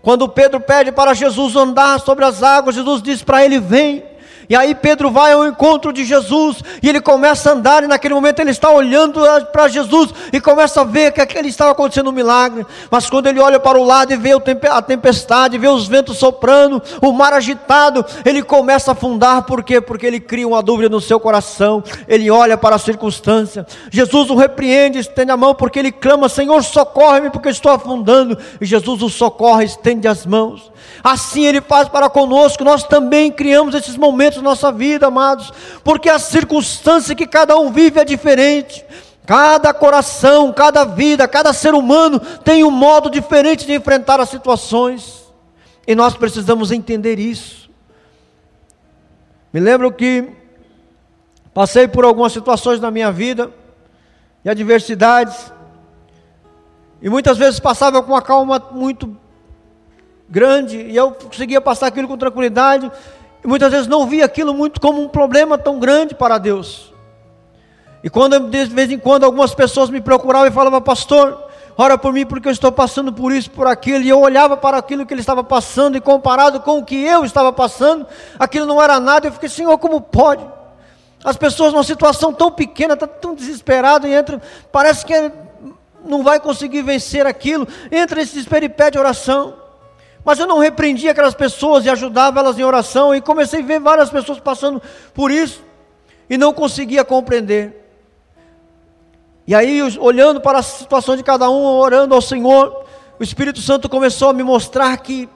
Quando 0.00 0.26
Pedro 0.26 0.58
pede 0.58 0.90
para 0.90 1.12
Jesus 1.12 1.54
andar 1.54 2.00
sobre 2.00 2.24
as 2.24 2.42
águas, 2.42 2.76
Jesus 2.76 3.02
diz 3.02 3.22
para 3.22 3.44
ele: 3.44 3.60
Vem. 3.60 4.13
E 4.48 4.56
aí 4.56 4.74
Pedro 4.74 5.10
vai 5.10 5.32
ao 5.32 5.46
encontro 5.46 5.92
de 5.92 6.04
Jesus 6.04 6.58
e 6.82 6.88
ele 6.88 7.00
começa 7.00 7.50
a 7.50 7.52
andar, 7.54 7.82
e 7.82 7.86
naquele 7.86 8.14
momento 8.14 8.40
ele 8.40 8.50
está 8.50 8.70
olhando 8.70 9.20
para 9.52 9.68
Jesus 9.68 10.10
e 10.32 10.40
começa 10.40 10.80
a 10.80 10.84
ver 10.84 11.12
que 11.12 11.20
aquele 11.20 11.48
estava 11.48 11.72
acontecendo 11.72 12.10
um 12.10 12.12
milagre. 12.12 12.66
Mas 12.90 13.08
quando 13.08 13.26
ele 13.26 13.40
olha 13.40 13.58
para 13.58 13.78
o 13.78 13.84
lado 13.84 14.12
e 14.12 14.16
vê 14.16 14.30
a 14.70 14.82
tempestade, 14.82 15.58
vê 15.58 15.68
os 15.68 15.86
ventos 15.86 16.18
soprando, 16.18 16.82
o 17.00 17.12
mar 17.12 17.32
agitado, 17.32 18.04
ele 18.24 18.42
começa 18.42 18.90
a 18.90 18.92
afundar, 18.92 19.42
por 19.42 19.62
quê? 19.62 19.80
Porque 19.80 20.06
ele 20.06 20.20
cria 20.20 20.46
uma 20.46 20.62
dúvida 20.62 20.88
no 20.88 21.00
seu 21.00 21.18
coração, 21.20 21.82
ele 22.08 22.30
olha 22.30 22.56
para 22.56 22.76
a 22.76 22.78
circunstância. 22.78 23.66
Jesus 23.90 24.30
o 24.30 24.34
repreende, 24.34 24.98
estende 24.98 25.30
a 25.30 25.36
mão, 25.36 25.54
porque 25.54 25.78
ele 25.78 25.92
clama: 25.92 26.28
Senhor, 26.28 26.62
socorre-me, 26.62 27.30
porque 27.30 27.48
estou 27.48 27.72
afundando. 27.72 28.36
E 28.60 28.66
Jesus 28.66 29.02
o 29.02 29.08
socorre, 29.08 29.64
estende 29.64 30.08
as 30.08 30.26
mãos. 30.26 30.72
Assim 31.02 31.44
Ele 31.44 31.60
faz 31.60 31.88
para 31.88 32.08
conosco, 32.08 32.64
nós 32.64 32.82
também 32.82 33.30
criamos 33.30 33.74
esses 33.74 33.96
momentos 33.96 34.33
na 34.36 34.50
nossa 34.50 34.72
vida, 34.72 35.06
amados, 35.06 35.52
porque 35.82 36.08
a 36.08 36.18
circunstância 36.18 37.14
que 37.14 37.26
cada 37.26 37.56
um 37.56 37.72
vive 37.72 38.00
é 38.00 38.04
diferente. 38.04 38.84
Cada 39.26 39.72
coração, 39.72 40.52
cada 40.52 40.84
vida, 40.84 41.26
cada 41.26 41.52
ser 41.52 41.74
humano 41.74 42.20
tem 42.20 42.62
um 42.62 42.70
modo 42.70 43.08
diferente 43.08 43.64
de 43.64 43.72
enfrentar 43.72 44.20
as 44.20 44.28
situações, 44.28 45.24
e 45.86 45.94
nós 45.94 46.14
precisamos 46.14 46.70
entender 46.70 47.18
isso. 47.18 47.70
Me 49.50 49.60
lembro 49.60 49.90
que 49.90 50.28
passei 51.54 51.88
por 51.88 52.04
algumas 52.04 52.32
situações 52.32 52.80
na 52.80 52.90
minha 52.90 53.10
vida, 53.10 53.50
e 54.44 54.50
adversidades, 54.50 55.50
e 57.00 57.08
muitas 57.08 57.38
vezes 57.38 57.58
passava 57.58 58.02
com 58.02 58.12
uma 58.12 58.20
calma 58.20 58.62
muito 58.72 59.16
grande, 60.28 60.76
e 60.76 60.96
eu 60.96 61.12
conseguia 61.12 61.62
passar 61.62 61.86
aquilo 61.86 62.08
com 62.08 62.18
tranquilidade, 62.18 62.92
e 63.44 63.46
muitas 63.46 63.70
vezes 63.70 63.86
não 63.86 64.06
via 64.06 64.24
aquilo 64.24 64.54
muito 64.54 64.80
como 64.80 65.02
um 65.02 65.08
problema 65.08 65.58
tão 65.58 65.78
grande 65.78 66.14
para 66.14 66.38
Deus. 66.38 66.94
E 68.02 68.08
quando 68.08 68.40
de 68.40 68.64
vez 68.66 68.90
em 68.90 68.98
quando 68.98 69.24
algumas 69.24 69.54
pessoas 69.54 69.90
me 69.90 70.00
procuravam 70.00 70.48
e 70.48 70.50
falavam, 70.50 70.80
pastor, 70.80 71.44
ora 71.76 71.98
por 71.98 72.12
mim 72.12 72.24
porque 72.24 72.48
eu 72.48 72.52
estou 72.52 72.72
passando 72.72 73.12
por 73.12 73.32
isso, 73.32 73.50
por 73.50 73.66
aquilo, 73.66 74.02
e 74.02 74.08
eu 74.08 74.18
olhava 74.20 74.56
para 74.56 74.78
aquilo 74.78 75.04
que 75.04 75.12
ele 75.12 75.20
estava 75.20 75.44
passando, 75.44 75.96
e 75.96 76.00
comparado 76.00 76.60
com 76.60 76.78
o 76.78 76.84
que 76.84 76.96
eu 77.04 77.24
estava 77.24 77.52
passando, 77.52 78.06
aquilo 78.38 78.66
não 78.66 78.80
era 78.80 78.98
nada, 78.98 79.28
eu 79.28 79.32
fiquei, 79.32 79.48
Senhor, 79.48 79.76
como 79.76 80.00
pode? 80.00 80.44
As 81.22 81.36
pessoas 81.36 81.72
numa 81.72 81.84
situação 81.84 82.32
tão 82.32 82.50
pequena, 82.50 82.96
tá 82.96 83.06
tão 83.06 83.34
desesperado, 83.34 84.06
e 84.06 84.14
entra, 84.14 84.40
parece 84.72 85.04
que 85.04 85.14
não 86.04 86.22
vai 86.22 86.40
conseguir 86.40 86.82
vencer 86.82 87.26
aquilo, 87.26 87.66
entra 87.90 88.20
nesse 88.20 88.34
desespero 88.34 88.64
e 88.64 88.68
pede 88.68 88.98
oração. 88.98 89.63
Mas 90.24 90.38
eu 90.38 90.46
não 90.46 90.58
repreendia 90.58 91.10
aquelas 91.10 91.34
pessoas 91.34 91.84
e 91.84 91.90
ajudava 91.90 92.40
elas 92.40 92.58
em 92.58 92.64
oração, 92.64 93.14
e 93.14 93.20
comecei 93.20 93.62
a 93.62 93.66
ver 93.66 93.78
várias 93.78 94.10
pessoas 94.10 94.40
passando 94.40 94.80
por 95.12 95.30
isso, 95.30 95.62
e 96.30 96.38
não 96.38 96.52
conseguia 96.52 97.04
compreender. 97.04 97.84
E 99.46 99.54
aí, 99.54 99.82
olhando 99.98 100.40
para 100.40 100.60
a 100.60 100.62
situação 100.62 101.16
de 101.16 101.22
cada 101.22 101.50
um, 101.50 101.62
orando 101.62 102.14
ao 102.14 102.22
Senhor, 102.22 102.84
o 103.18 103.22
Espírito 103.22 103.60
Santo 103.60 103.88
começou 103.88 104.30
a 104.30 104.32
me 104.32 104.42
mostrar 104.42 104.96
que 104.96 105.28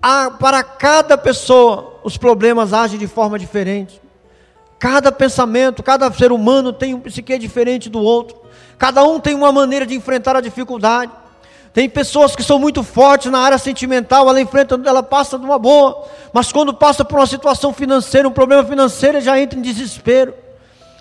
há, 0.00 0.30
para 0.30 0.62
cada 0.62 1.18
pessoa 1.18 2.00
os 2.02 2.16
problemas 2.16 2.72
agem 2.72 2.98
de 2.98 3.06
forma 3.06 3.38
diferente. 3.38 4.00
Cada 4.78 5.12
pensamento, 5.12 5.82
cada 5.82 6.10
ser 6.10 6.32
humano 6.32 6.72
tem 6.72 6.94
um 6.94 7.00
psique 7.00 7.36
diferente 7.36 7.90
do 7.90 8.00
outro. 8.00 8.40
Cada 8.78 9.04
um 9.04 9.20
tem 9.20 9.34
uma 9.34 9.52
maneira 9.52 9.84
de 9.84 9.94
enfrentar 9.94 10.36
a 10.36 10.40
dificuldade. 10.40 11.12
Tem 11.72 11.88
pessoas 11.88 12.34
que 12.34 12.42
são 12.42 12.58
muito 12.58 12.82
fortes 12.82 13.30
na 13.30 13.38
área 13.38 13.58
sentimental, 13.58 14.28
ela 14.28 14.40
enfrenta, 14.40 14.80
ela 14.84 15.02
passa 15.02 15.38
de 15.38 15.44
uma 15.44 15.58
boa, 15.58 16.04
mas 16.32 16.50
quando 16.50 16.74
passa 16.74 17.04
por 17.04 17.18
uma 17.18 17.26
situação 17.26 17.72
financeira, 17.72 18.26
um 18.26 18.32
problema 18.32 18.64
financeiro, 18.64 19.20
já 19.20 19.38
entra 19.38 19.58
em 19.58 19.62
desespero. 19.62 20.34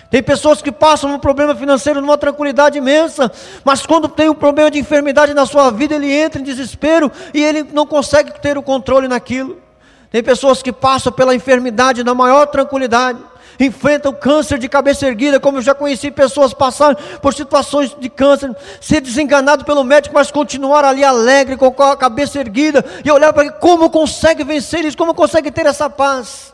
Tem 0.09 0.23
pessoas 0.23 0.61
que 0.61 0.71
passam 0.71 1.13
um 1.13 1.19
problema 1.19 1.53
financeiro 1.53 1.99
numa 1.99 2.17
tranquilidade 2.17 2.77
imensa, 2.77 3.31
mas 3.63 3.85
quando 3.85 4.07
tem 4.07 4.29
um 4.29 4.33
problema 4.33 4.71
de 4.71 4.79
enfermidade 4.79 5.33
na 5.33 5.45
sua 5.45 5.69
vida, 5.69 5.95
ele 5.95 6.11
entra 6.11 6.39
em 6.39 6.43
desespero 6.43 7.11
e 7.33 7.43
ele 7.43 7.63
não 7.63 7.85
consegue 7.85 8.39
ter 8.39 8.57
o 8.57 8.63
controle 8.63 9.07
naquilo. 9.07 9.61
Tem 10.09 10.23
pessoas 10.23 10.63
que 10.63 10.71
passam 10.71 11.11
pela 11.11 11.35
enfermidade 11.35 12.03
na 12.03 12.13
maior 12.13 12.47
tranquilidade, 12.47 13.19
enfrentam 13.59 14.13
câncer 14.13 14.57
de 14.57 14.69
cabeça 14.69 15.07
erguida, 15.07 15.39
como 15.39 15.57
eu 15.57 15.61
já 15.61 15.73
conheci 15.73 16.11
pessoas 16.11 16.53
passar 16.53 16.95
por 16.95 17.33
situações 17.33 17.95
de 17.99 18.09
câncer, 18.09 18.55
ser 18.79 19.01
desenganado 19.01 19.65
pelo 19.65 19.83
médico, 19.83 20.15
mas 20.15 20.31
continuar 20.31 20.85
ali 20.85 21.03
alegre, 21.03 21.57
com 21.57 21.67
a 21.83 21.97
cabeça 21.97 22.39
erguida, 22.39 22.83
e 23.03 23.11
olhar 23.11 23.33
para 23.33 23.51
como 23.51 23.89
consegue 23.89 24.43
vencer 24.43 24.85
isso, 24.85 24.97
como 24.97 25.13
consegue 25.13 25.51
ter 25.51 25.65
essa 25.65 25.89
paz. 25.89 26.53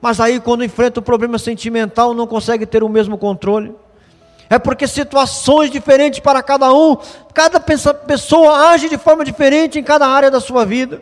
Mas 0.00 0.20
aí, 0.20 0.38
quando 0.38 0.64
enfrenta 0.64 1.00
o 1.00 1.02
problema 1.02 1.38
sentimental, 1.38 2.12
não 2.12 2.26
consegue 2.26 2.66
ter 2.66 2.82
o 2.82 2.88
mesmo 2.88 3.16
controle. 3.16 3.74
É 4.50 4.58
porque 4.58 4.86
situações 4.86 5.70
diferentes 5.70 6.20
para 6.20 6.42
cada 6.42 6.72
um, 6.72 6.96
cada 7.32 7.58
pessoa 7.58 8.70
age 8.70 8.88
de 8.88 8.98
forma 8.98 9.24
diferente 9.24 9.78
em 9.78 9.82
cada 9.82 10.06
área 10.06 10.30
da 10.30 10.40
sua 10.40 10.66
vida. 10.66 11.00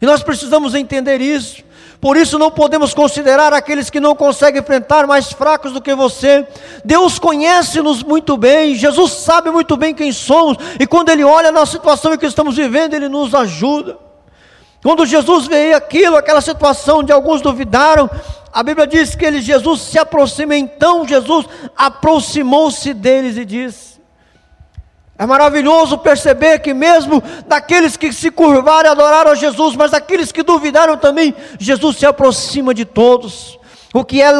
E 0.00 0.06
nós 0.06 0.22
precisamos 0.22 0.74
entender 0.74 1.20
isso. 1.20 1.64
Por 2.00 2.16
isso 2.16 2.38
não 2.38 2.50
podemos 2.50 2.92
considerar 2.94 3.52
aqueles 3.52 3.90
que 3.90 4.00
não 4.00 4.14
conseguem 4.14 4.60
enfrentar 4.60 5.06
mais 5.06 5.32
fracos 5.32 5.72
do 5.72 5.80
que 5.80 5.94
você. 5.94 6.46
Deus 6.84 7.18
conhece-nos 7.18 8.02
muito 8.02 8.36
bem, 8.36 8.74
Jesus 8.74 9.12
sabe 9.12 9.50
muito 9.50 9.76
bem 9.76 9.94
quem 9.94 10.12
somos, 10.12 10.58
e 10.78 10.86
quando 10.86 11.08
Ele 11.08 11.24
olha 11.24 11.50
na 11.50 11.64
situação 11.66 12.14
em 12.14 12.18
que 12.18 12.26
estamos 12.26 12.56
vivendo, 12.56 12.94
Ele 12.94 13.08
nos 13.08 13.34
ajuda. 13.34 13.98
Quando 14.82 15.04
Jesus 15.06 15.46
veio 15.46 15.76
aquilo, 15.76 16.16
aquela 16.16 16.40
situação 16.40 17.02
de 17.02 17.10
alguns 17.10 17.40
duvidaram, 17.40 18.08
a 18.52 18.62
Bíblia 18.62 18.86
diz 18.86 19.14
que 19.14 19.24
ele, 19.24 19.42
Jesus 19.42 19.80
se 19.80 19.98
aproxima, 19.98 20.56
então 20.56 21.06
Jesus 21.06 21.44
aproximou-se 21.76 22.94
deles 22.94 23.36
e 23.36 23.44
disse: 23.44 23.95
é 25.18 25.24
maravilhoso 25.24 25.96
perceber 25.98 26.58
que, 26.58 26.74
mesmo 26.74 27.22
daqueles 27.46 27.96
que 27.96 28.12
se 28.12 28.30
curvaram 28.30 28.88
e 28.88 28.92
adoraram 28.92 29.30
a 29.30 29.34
Jesus, 29.34 29.74
mas 29.74 29.94
aqueles 29.94 30.30
que 30.30 30.42
duvidaram 30.42 30.96
também, 30.96 31.34
Jesus 31.58 31.96
se 31.96 32.04
aproxima 32.04 32.74
de 32.74 32.84
todos. 32.84 33.58
O 33.96 34.04
que 34.04 34.20
é 34.20 34.30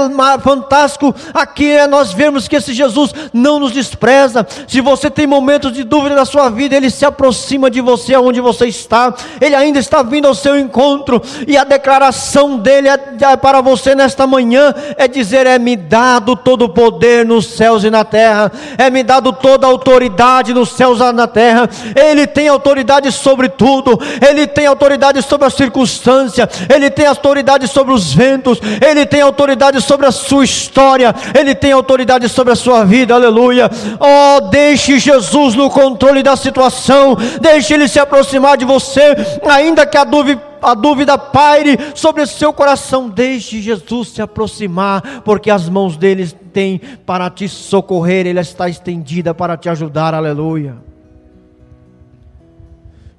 fantástico 0.43 1.15
aqui 1.33 1.71
é 1.71 1.87
nós 1.87 2.13
vermos 2.13 2.47
que 2.47 2.57
esse 2.57 2.75
Jesus 2.75 3.15
não 3.33 3.59
nos 3.59 3.73
despreza. 3.73 4.47
Se 4.69 4.83
você 4.83 5.09
tem 5.09 5.27
momentos 5.27 5.73
de 5.73 5.83
dúvida 5.83 6.15
na 6.15 6.27
sua 6.27 6.51
vida, 6.51 6.77
ele 6.77 6.91
se 6.91 7.07
aproxima 7.07 7.71
de 7.71 7.81
você 7.81 8.13
aonde 8.13 8.39
você 8.39 8.67
está. 8.67 9.15
Ele 9.41 9.55
ainda 9.55 9.79
está 9.79 10.03
vindo 10.03 10.29
ao 10.29 10.35
seu 10.35 10.59
encontro 10.59 11.23
e 11.49 11.57
a 11.57 11.65
declaração 11.65 12.59
dele 12.59 12.89
é, 12.91 13.01
é 13.19 13.37
para 13.37 13.63
você 13.63 13.95
nesta 13.95 14.27
manhã 14.27 14.75
é 14.99 15.09
dizer: 15.09 15.47
é 15.47 15.59
me 15.59 15.75
dado 15.75 16.37
todo 16.37 16.67
o 16.67 16.69
poder 16.69 17.25
nos 17.25 17.47
céus 17.47 17.83
e 17.83 17.89
na 17.89 18.05
terra. 18.05 18.53
É 18.77 18.91
me 18.91 19.03
dado 19.03 19.33
toda 19.33 19.67
a 19.67 19.71
autoridade 19.71 20.53
nos 20.53 20.69
céus 20.69 21.01
e 21.01 21.13
na 21.13 21.27
terra. 21.27 21.67
Ele 21.95 22.27
tem 22.27 22.47
autoridade 22.47 23.11
sobre 23.11 23.49
tudo. 23.49 23.99
Ele 24.21 24.47
tem 24.47 24.67
autoridade 24.67 25.23
sobre 25.23 25.47
a 25.47 25.51
circunstância. 25.51 26.47
Ele 26.69 26.91
tem 26.91 27.07
autoridade 27.07 27.67
sobre 27.67 27.95
os 27.95 28.13
ventos. 28.13 28.61
Ele 28.87 29.07
tem 29.07 29.23
autoridade 29.23 29.46
autoridade 29.47 29.81
sobre 29.81 30.07
a 30.07 30.11
sua 30.11 30.45
história, 30.45 31.15
Ele 31.39 31.55
tem 31.55 31.71
autoridade 31.71 32.29
sobre 32.29 32.53
a 32.53 32.57
sua 32.57 32.85
vida, 32.85 33.15
aleluia. 33.15 33.71
Oh, 34.01 34.41
deixe 34.49 34.99
Jesus 34.99 35.55
no 35.55 35.71
controle 35.71 36.23
da 36.23 36.37
situação, 36.37 37.17
deixe 37.41 37.73
Ele 37.73 37.87
se 37.87 38.01
aproximar 38.01 38.57
de 38.57 38.65
você, 38.65 39.15
ainda 39.49 39.87
que 39.87 39.97
a 39.97 40.05
dúvida 40.05 40.57
a 40.63 40.75
dúvida 40.75 41.17
paire 41.17 41.79
sobre 41.95 42.27
seu 42.27 42.53
coração, 42.53 43.09
deixe 43.09 43.61
Jesus 43.61 44.09
se 44.09 44.23
aproximar, 44.23 45.23
porque 45.23 45.49
as 45.49 45.69
mãos 45.69 45.97
dele 45.97 46.27
têm 46.27 46.81
para 47.05 47.31
te 47.31 47.49
socorrer, 47.49 48.27
ele 48.27 48.41
está 48.41 48.69
estendida 48.69 49.33
para 49.33 49.57
te 49.57 49.69
ajudar, 49.69 50.13
aleluia. 50.13 50.77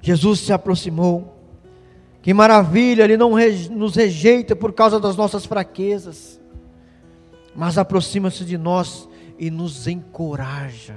Jesus 0.02 0.40
se 0.40 0.52
aproximou. 0.52 1.37
Que 2.28 2.34
maravilha, 2.34 3.04
Ele 3.04 3.16
não 3.16 3.30
nos 3.70 3.96
rejeita 3.96 4.54
por 4.54 4.74
causa 4.74 5.00
das 5.00 5.16
nossas 5.16 5.46
fraquezas, 5.46 6.38
mas 7.56 7.78
aproxima-se 7.78 8.44
de 8.44 8.58
nós 8.58 9.08
e 9.38 9.50
nos 9.50 9.86
encoraja. 9.88 10.96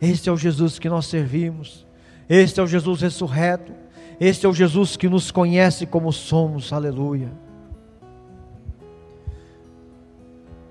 Este 0.00 0.30
é 0.30 0.32
o 0.32 0.38
Jesus 0.38 0.78
que 0.78 0.88
nós 0.88 1.04
servimos, 1.04 1.86
este 2.30 2.60
é 2.60 2.62
o 2.62 2.66
Jesus 2.66 3.02
ressurreto, 3.02 3.74
este 4.18 4.46
é 4.46 4.48
o 4.48 4.54
Jesus 4.54 4.96
que 4.96 5.06
nos 5.06 5.30
conhece 5.30 5.84
como 5.84 6.10
somos, 6.14 6.72
aleluia. 6.72 7.30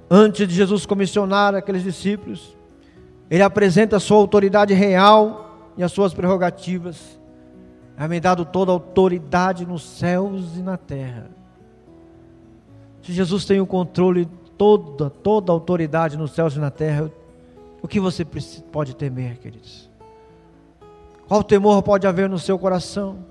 Antes 0.09 0.47
de 0.47 0.55
Jesus 0.55 0.87
comissionar 0.87 1.53
aqueles 1.53 1.83
discípulos, 1.83 2.57
ele 3.29 3.43
apresenta 3.43 3.97
a 3.97 3.99
sua 3.99 4.17
autoridade 4.17 4.73
real 4.73 5.71
e 5.77 5.83
as 5.83 5.91
suas 5.91 6.15
prerrogativas 6.15 7.18
é-me 7.99 8.19
dado 8.19 8.45
toda 8.45 8.71
a 8.71 8.73
autoridade 8.73 9.65
nos 9.65 9.83
céus 9.83 10.55
e 10.55 10.62
na 10.62 10.77
terra. 10.77 11.29
Se 13.03 13.12
Jesus 13.12 13.45
tem 13.45 13.59
o 13.59 13.67
controle 13.67 14.27
toda, 14.57 15.09
toda 15.09 15.51
a 15.51 15.53
autoridade 15.53 16.17
nos 16.17 16.31
céus 16.31 16.55
e 16.55 16.59
na 16.59 16.71
terra, 16.71 17.12
o 17.81 17.88
que 17.88 17.99
você 17.99 18.25
pode 18.71 18.95
temer, 18.95 19.38
queridos? 19.38 19.89
Qual 21.27 21.43
temor 21.43 21.83
pode 21.83 22.07
haver 22.07 22.29
no 22.29 22.39
seu 22.39 22.57
coração? 22.57 23.29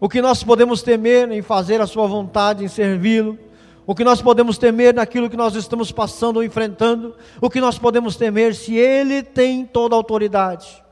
o 0.00 0.08
que 0.08 0.22
nós 0.22 0.42
podemos 0.42 0.82
temer 0.82 1.30
em 1.30 1.42
fazer 1.42 1.80
a 1.80 1.86
Sua 1.86 2.06
vontade, 2.06 2.64
em 2.64 2.68
servi-lo, 2.68 3.38
o 3.86 3.94
que 3.94 4.04
nós 4.04 4.20
podemos 4.20 4.58
temer 4.58 4.94
naquilo 4.94 5.30
que 5.30 5.36
nós 5.36 5.54
estamos 5.54 5.90
passando 5.90 6.36
ou 6.36 6.44
enfrentando, 6.44 7.14
o 7.40 7.50
que 7.50 7.60
nós 7.60 7.78
podemos 7.78 8.16
temer 8.16 8.54
se 8.54 8.76
Ele 8.76 9.22
tem 9.22 9.64
toda 9.64 9.94
a 9.94 9.98
autoridade. 9.98 10.82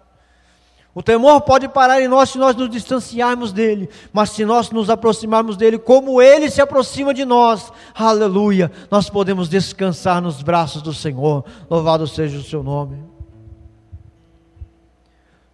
O 0.96 1.02
temor 1.02 1.42
pode 1.42 1.68
parar 1.68 2.00
em 2.00 2.08
nós 2.08 2.30
se 2.30 2.38
nós 2.38 2.56
nos 2.56 2.70
distanciarmos 2.70 3.52
dele, 3.52 3.90
mas 4.14 4.30
se 4.30 4.46
nós 4.46 4.70
nos 4.70 4.88
aproximarmos 4.88 5.54
dele, 5.54 5.76
como 5.76 6.22
ele 6.22 6.50
se 6.50 6.58
aproxima 6.58 7.12
de 7.12 7.22
nós, 7.22 7.70
aleluia, 7.94 8.72
nós 8.90 9.10
podemos 9.10 9.46
descansar 9.46 10.22
nos 10.22 10.42
braços 10.42 10.80
do 10.80 10.94
Senhor. 10.94 11.44
Louvado 11.68 12.06
seja 12.06 12.38
o 12.38 12.42
seu 12.42 12.62
nome. 12.62 12.96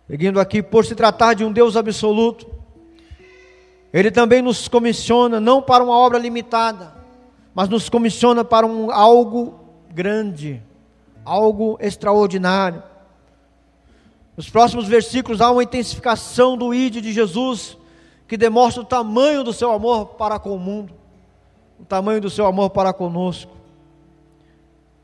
Seguindo 0.07 0.38
aqui, 0.38 0.62
por 0.62 0.85
se 0.85 0.94
tratar 0.94 1.35
de 1.35 1.44
um 1.44 1.50
Deus 1.50 1.76
absoluto, 1.76 2.46
ele 3.92 4.12
também 4.12 4.42
nos 4.42 4.68
comissiona 4.68 5.40
não 5.40 5.61
para 5.61 5.83
uma 5.83 5.98
obra 5.98 6.20
limitada, 6.20 6.94
mas 7.52 7.68
nos 7.68 7.88
comissiona 7.88 8.44
para 8.44 8.64
um 8.64 8.92
algo 8.92 9.59
grande, 9.92 10.62
algo 11.24 11.76
extraordinário. 11.81 12.91
Nos 14.37 14.49
próximos 14.49 14.88
versículos 14.88 15.40
há 15.40 15.51
uma 15.51 15.62
intensificação 15.62 16.57
do 16.57 16.73
id 16.73 17.01
de 17.01 17.12
Jesus 17.12 17.77
que 18.27 18.37
demonstra 18.37 18.83
o 18.83 18.87
tamanho 18.87 19.45
do 19.45 19.53
seu 19.53 19.71
amor 19.71 20.07
para 20.14 20.38
com 20.38 20.55
o 20.55 20.59
mundo, 20.59 20.95
o 21.79 21.85
tamanho 21.85 22.21
do 22.21 22.31
seu 22.31 22.47
amor 22.47 22.71
para 22.71 22.92
conosco. 22.92 23.55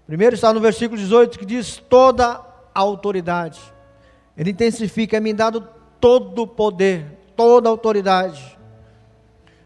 Primeiro 0.06 0.34
está 0.34 0.52
no 0.54 0.60
versículo 0.60 0.98
18 0.98 1.38
que 1.38 1.44
diz: 1.44 1.76
toda 1.76 2.40
a 2.74 2.80
autoridade. 2.80 3.60
Ele 4.34 4.52
intensifica, 4.52 5.18
é 5.18 5.20
me 5.20 5.34
dado 5.34 5.68
todo 6.00 6.42
o 6.42 6.46
poder, 6.46 7.04
toda 7.36 7.68
a 7.68 7.70
autoridade. 7.70 8.56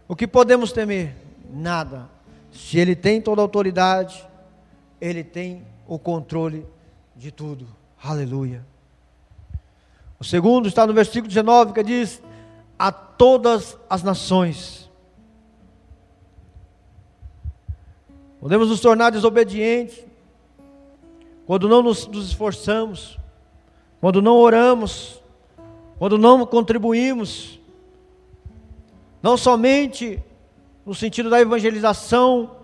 O 0.09 0.17
que 0.17 0.27
podemos 0.27 0.73
temer? 0.73 1.15
Nada. 1.49 2.11
Se 2.51 2.79
ele 2.79 2.97
tem 2.97 3.21
toda 3.21 3.41
a 3.41 3.45
autoridade, 3.45 4.27
ele 5.01 5.23
tem 5.23 5.65
o 5.87 5.99
controle 5.99 6.67
de 7.15 7.31
tudo. 7.31 7.69
Aleluia. 8.03 8.72
O 10.23 10.25
segundo 10.25 10.69
está 10.69 10.87
no 10.87 10.93
versículo 10.93 11.27
19 11.27 11.73
que 11.73 11.83
diz: 11.83 12.23
A 12.79 12.93
todas 12.93 13.77
as 13.91 14.05
nações. 14.05 14.89
Podemos 18.39 18.69
nos 18.69 18.79
tornar 18.79 19.11
desobedientes 19.11 20.07
quando 21.45 21.69
não 21.69 21.83
nos, 21.83 22.07
nos 22.07 22.29
esforçamos, 22.29 23.19
quando 24.01 24.23
não 24.23 24.37
oramos, 24.37 25.21
quando 25.99 26.17
não 26.17 26.47
contribuímos, 26.47 27.59
não 29.21 29.37
somente 29.37 30.23
no 30.87 30.95
sentido 30.95 31.31
da 31.31 31.41
evangelização 31.41 32.59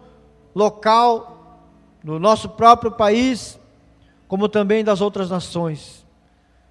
local, 0.55 1.67
no 2.05 2.21
nosso 2.21 2.51
próprio 2.51 2.93
país, 2.93 3.59
como 4.29 4.49
também 4.49 4.85
das 4.85 5.01
outras 5.01 5.29
nações. 5.29 6.07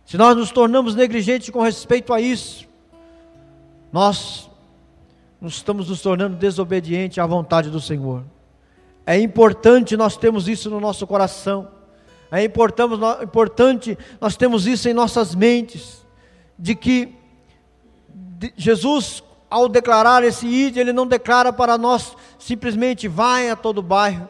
Se 0.07 0.15
nós 0.17 0.37
nos 0.37 0.51
tornamos 0.51 0.95
negligentes 0.95 1.49
com 1.49 1.61
respeito 1.61 2.13
a 2.13 2.21
isso, 2.21 2.65
nós 3.91 4.49
estamos 5.41 5.89
nos 5.89 6.01
tornando 6.01 6.37
desobedientes 6.37 7.19
à 7.19 7.25
vontade 7.25 7.69
do 7.69 7.81
Senhor. 7.81 8.23
É 9.05 9.19
importante 9.19 9.97
nós 9.97 10.15
termos 10.15 10.47
isso 10.47 10.69
no 10.69 10.79
nosso 10.79 11.05
coração. 11.05 11.67
É 12.31 12.41
importante 12.41 13.97
nós 14.21 14.37
termos 14.37 14.65
isso 14.65 14.87
em 14.87 14.93
nossas 14.93 15.35
mentes, 15.35 16.05
de 16.57 16.73
que 16.73 17.13
Jesus, 18.55 19.21
ao 19.49 19.67
declarar 19.67 20.23
esse 20.23 20.47
id, 20.47 20.77
ele 20.77 20.93
não 20.93 21.05
declara 21.05 21.51
para 21.51 21.77
nós 21.77 22.15
simplesmente 22.39 23.09
vai 23.09 23.49
a 23.49 23.57
todo 23.57 23.81
bairro, 23.81 24.29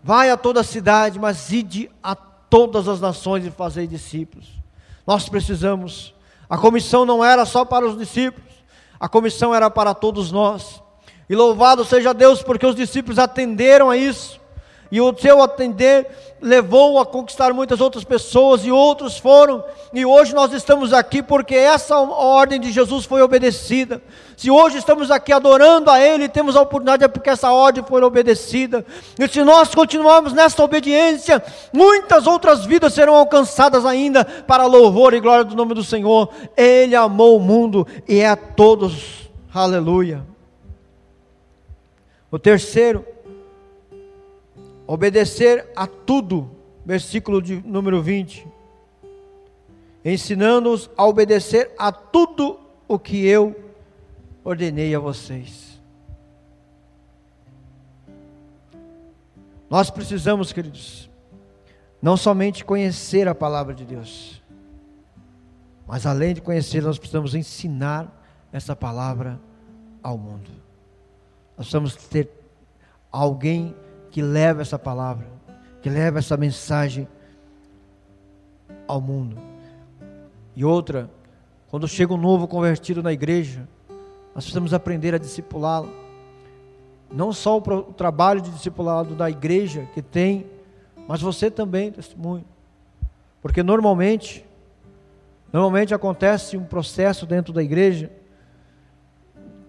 vai 0.00 0.30
a 0.30 0.36
toda 0.36 0.62
cidade, 0.62 1.18
mas 1.18 1.50
ide 1.50 1.90
a 2.00 2.14
todas 2.14 2.86
as 2.86 3.00
nações 3.00 3.44
e 3.44 3.50
fazer 3.50 3.88
discípulos. 3.88 4.61
Nós 5.06 5.28
precisamos. 5.28 6.14
A 6.48 6.58
comissão 6.58 7.04
não 7.04 7.24
era 7.24 7.44
só 7.44 7.64
para 7.64 7.86
os 7.86 7.96
discípulos, 7.96 8.50
a 9.00 9.08
comissão 9.08 9.54
era 9.54 9.70
para 9.70 9.94
todos 9.94 10.30
nós. 10.30 10.82
E 11.28 11.34
louvado 11.34 11.84
seja 11.84 12.12
Deus, 12.12 12.42
porque 12.42 12.66
os 12.66 12.74
discípulos 12.76 13.18
atenderam 13.18 13.90
a 13.90 13.96
isso. 13.96 14.40
E 14.90 15.00
o 15.00 15.16
seu 15.16 15.42
atender 15.42 16.31
levou 16.42 16.98
a 16.98 17.06
conquistar 17.06 17.54
muitas 17.54 17.80
outras 17.80 18.02
pessoas, 18.02 18.64
e 18.64 18.72
outros 18.72 19.16
foram. 19.16 19.64
E 19.92 20.04
hoje 20.04 20.34
nós 20.34 20.52
estamos 20.52 20.92
aqui 20.92 21.22
porque 21.22 21.54
essa 21.54 21.96
ordem 21.96 22.60
de 22.60 22.72
Jesus 22.72 23.04
foi 23.04 23.22
obedecida. 23.22 24.02
Se 24.36 24.50
hoje 24.50 24.78
estamos 24.78 25.10
aqui 25.10 25.32
adorando 25.32 25.88
a 25.88 26.00
Ele, 26.00 26.28
temos 26.28 26.56
a 26.56 26.62
oportunidade 26.62 27.04
é 27.04 27.08
porque 27.08 27.30
essa 27.30 27.52
ordem 27.52 27.84
foi 27.86 28.02
obedecida. 28.02 28.84
E 29.16 29.28
se 29.28 29.44
nós 29.44 29.72
continuarmos 29.72 30.32
nessa 30.32 30.62
obediência, 30.64 31.42
muitas 31.72 32.26
outras 32.26 32.66
vidas 32.66 32.92
serão 32.92 33.14
alcançadas 33.14 33.86
ainda 33.86 34.24
para 34.24 34.66
louvor 34.66 35.14
e 35.14 35.20
glória 35.20 35.44
do 35.44 35.54
nome 35.54 35.74
do 35.74 35.84
Senhor. 35.84 36.28
Ele 36.56 36.96
amou 36.96 37.36
o 37.36 37.40
mundo 37.40 37.86
e 38.08 38.18
é 38.18 38.28
a 38.28 38.36
todos. 38.36 39.30
Aleluia. 39.54 40.26
O 42.32 42.38
terceiro 42.38 43.11
obedecer 44.86 45.68
a 45.76 45.86
tudo, 45.86 46.50
versículo 46.84 47.40
de 47.40 47.56
número 47.62 48.02
20, 48.02 48.46
ensinando-os 50.04 50.90
a 50.96 51.06
obedecer 51.06 51.72
a 51.78 51.92
tudo 51.92 52.58
o 52.88 52.98
que 52.98 53.26
eu 53.26 53.74
ordenei 54.44 54.94
a 54.94 54.98
vocês. 54.98 55.80
Nós 59.70 59.88
precisamos, 59.88 60.52
queridos, 60.52 61.08
não 62.00 62.16
somente 62.16 62.64
conhecer 62.64 63.26
a 63.26 63.34
palavra 63.34 63.72
de 63.72 63.84
Deus, 63.84 64.42
mas 65.86 66.04
além 66.04 66.34
de 66.34 66.40
conhecer, 66.40 66.82
nós 66.82 66.98
precisamos 66.98 67.34
ensinar 67.34 68.22
essa 68.52 68.76
palavra 68.76 69.40
ao 70.02 70.18
mundo. 70.18 70.50
Nós 71.56 71.66
precisamos 71.68 71.94
ter 71.96 72.28
alguém 73.10 73.74
que 74.12 74.20
leva 74.20 74.60
essa 74.60 74.78
palavra, 74.78 75.26
que 75.80 75.88
leva 75.88 76.18
essa 76.18 76.36
mensagem 76.36 77.08
ao 78.86 79.00
mundo. 79.00 79.38
E 80.54 80.64
outra, 80.66 81.10
quando 81.70 81.88
chega 81.88 82.12
um 82.12 82.18
novo 82.18 82.46
convertido 82.46 83.02
na 83.02 83.10
igreja, 83.10 83.66
nós 84.34 84.44
precisamos 84.44 84.74
aprender 84.74 85.14
a 85.14 85.18
discipulá-lo. 85.18 85.90
Não 87.10 87.32
só 87.32 87.56
o, 87.56 87.82
trabalho 87.94 88.42
de 88.42 88.50
discipulado 88.50 89.14
da 89.14 89.30
igreja 89.30 89.88
que 89.94 90.02
tem, 90.02 90.46
mas 91.08 91.22
você 91.22 91.50
também, 91.50 91.90
testemunho. 91.90 92.44
Porque 93.40 93.62
normalmente, 93.62 94.44
normalmente 95.50 95.94
acontece 95.94 96.58
um 96.58 96.64
processo 96.64 97.24
dentro 97.24 97.50
da 97.50 97.62
igreja 97.62 98.10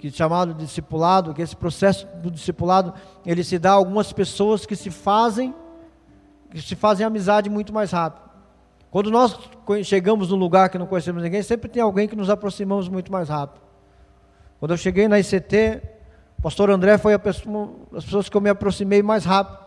que 0.04 0.12
chamado 0.12 0.54
discipulado, 0.54 1.34
que 1.34 1.42
esse 1.42 1.56
processo 1.56 2.06
do 2.22 2.30
discipulado, 2.30 2.94
ele 3.26 3.42
se 3.42 3.58
dá 3.58 3.70
a 3.70 3.76
algumas 3.76 4.12
pessoas 4.12 4.66
que 4.66 4.76
se 4.76 4.92
fazem 4.92 5.56
que 6.52 6.62
se 6.62 6.76
fazem 6.76 7.06
amizade 7.06 7.50
muito 7.50 7.74
mais 7.74 7.94
rápido. 7.94 8.30
Quando 8.92 9.10
nós 9.10 9.40
chegamos 9.86 10.30
num 10.30 10.36
lugar 10.36 10.68
que 10.68 10.78
não 10.78 10.86
conhecemos 10.86 11.24
ninguém, 11.24 11.42
sempre 11.42 11.70
tem 11.70 11.82
alguém 11.82 12.06
que 12.06 12.18
nos 12.18 12.30
aproximamos 12.30 12.90
muito 12.90 13.14
mais 13.14 13.30
rápido. 13.30 13.62
Quando 14.60 14.72
eu 14.72 14.78
cheguei 14.78 15.08
na 15.08 15.18
ICT, 15.22 15.82
o 16.38 16.42
pastor 16.42 16.70
André 16.70 16.98
foi 16.98 17.18
pessoa, 17.18 17.72
as 17.96 18.04
pessoas 18.04 18.28
que 18.28 18.36
eu 18.36 18.42
me 18.42 18.50
aproximei 18.50 19.02
mais 19.02 19.24
rápido. 19.24 19.58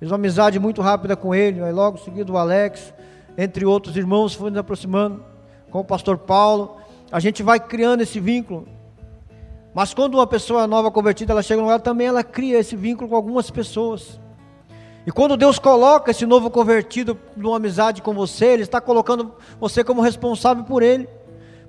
Fiz 0.00 0.10
uma 0.10 0.16
amizade 0.16 0.58
muito 0.58 0.82
rápida 0.82 1.14
com 1.14 1.32
ele, 1.32 1.62
aí 1.62 1.72
logo 1.72 1.98
seguido 1.98 2.32
o 2.32 2.36
Alex, 2.36 2.92
entre 3.38 3.64
outros 3.64 3.96
irmãos, 3.96 4.34
foi 4.34 4.50
nos 4.50 4.58
aproximando 4.58 5.24
com 5.70 5.78
o 5.78 5.84
pastor 5.84 6.18
Paulo. 6.18 6.78
A 7.12 7.20
gente 7.20 7.44
vai 7.44 7.60
criando 7.60 8.00
esse 8.00 8.18
vínculo. 8.18 8.81
Mas 9.74 9.94
quando 9.94 10.16
uma 10.16 10.26
pessoa 10.26 10.66
nova 10.66 10.90
convertida, 10.90 11.32
ela 11.32 11.42
chega 11.42 11.60
no 11.60 11.66
lugar, 11.66 11.80
também 11.80 12.06
ela 12.06 12.22
cria 12.22 12.58
esse 12.58 12.76
vínculo 12.76 13.08
com 13.08 13.16
algumas 13.16 13.50
pessoas. 13.50 14.20
E 15.06 15.10
quando 15.10 15.36
Deus 15.36 15.58
coloca 15.58 16.10
esse 16.10 16.26
novo 16.26 16.50
convertido 16.50 17.18
numa 17.36 17.56
amizade 17.56 18.02
com 18.02 18.12
você, 18.12 18.46
Ele 18.46 18.62
está 18.62 18.80
colocando 18.80 19.32
você 19.58 19.82
como 19.82 20.02
responsável 20.02 20.62
por 20.62 20.82
ele, 20.82 21.08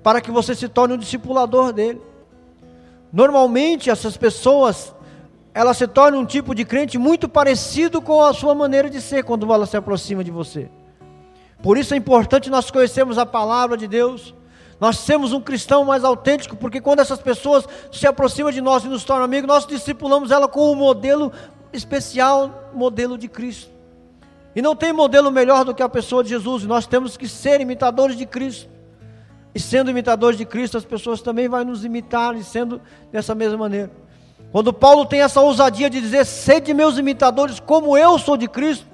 para 0.02 0.20
que 0.20 0.30
você 0.30 0.54
se 0.54 0.68
torne 0.68 0.94
um 0.94 0.98
discipulador 0.98 1.72
dele. 1.72 2.00
Normalmente 3.12 3.90
essas 3.90 4.16
pessoas, 4.16 4.94
elas 5.54 5.76
se 5.76 5.86
tornam 5.88 6.20
um 6.20 6.26
tipo 6.26 6.54
de 6.54 6.64
crente 6.64 6.98
muito 6.98 7.28
parecido 7.28 8.02
com 8.02 8.22
a 8.22 8.34
sua 8.34 8.54
maneira 8.54 8.90
de 8.90 9.00
ser 9.00 9.24
quando 9.24 9.52
ela 9.52 9.66
se 9.66 9.76
aproxima 9.76 10.22
de 10.22 10.30
você. 10.30 10.68
Por 11.62 11.78
isso 11.78 11.94
é 11.94 11.96
importante 11.96 12.50
nós 12.50 12.70
conhecermos 12.70 13.16
a 13.16 13.24
palavra 13.24 13.76
de 13.76 13.88
Deus 13.88 14.34
nós 14.84 15.02
temos 15.02 15.32
um 15.32 15.40
cristão 15.40 15.82
mais 15.82 16.04
autêntico, 16.04 16.54
porque 16.56 16.78
quando 16.78 17.00
essas 17.00 17.18
pessoas 17.18 17.66
se 17.90 18.06
aproximam 18.06 18.52
de 18.52 18.60
nós 18.60 18.84
e 18.84 18.86
nos 18.86 19.02
tornam 19.02 19.24
amigos, 19.24 19.48
nós 19.48 19.66
discipulamos 19.66 20.30
ela 20.30 20.46
com 20.46 20.70
o 20.70 20.76
modelo 20.76 21.32
especial, 21.72 22.70
modelo 22.74 23.16
de 23.16 23.26
Cristo. 23.26 23.70
E 24.54 24.60
não 24.60 24.76
tem 24.76 24.92
modelo 24.92 25.30
melhor 25.30 25.64
do 25.64 25.74
que 25.74 25.82
a 25.82 25.88
pessoa 25.88 26.22
de 26.22 26.28
Jesus, 26.28 26.64
e 26.64 26.66
nós 26.66 26.86
temos 26.86 27.16
que 27.16 27.26
ser 27.26 27.62
imitadores 27.62 28.14
de 28.14 28.26
Cristo. 28.26 28.68
E 29.54 29.58
sendo 29.58 29.90
imitadores 29.90 30.36
de 30.36 30.44
Cristo, 30.44 30.76
as 30.76 30.84
pessoas 30.84 31.22
também 31.22 31.48
vão 31.48 31.64
nos 31.64 31.82
imitar 31.82 32.36
e 32.36 32.44
sendo 32.44 32.78
dessa 33.10 33.34
mesma 33.34 33.56
maneira. 33.56 33.90
Quando 34.52 34.70
Paulo 34.70 35.06
tem 35.06 35.22
essa 35.22 35.40
ousadia 35.40 35.88
de 35.88 35.98
dizer, 35.98 36.26
sede 36.26 36.74
meus 36.74 36.98
imitadores, 36.98 37.58
como 37.58 37.96
eu 37.96 38.18
sou 38.18 38.36
de 38.36 38.48
Cristo, 38.48 38.84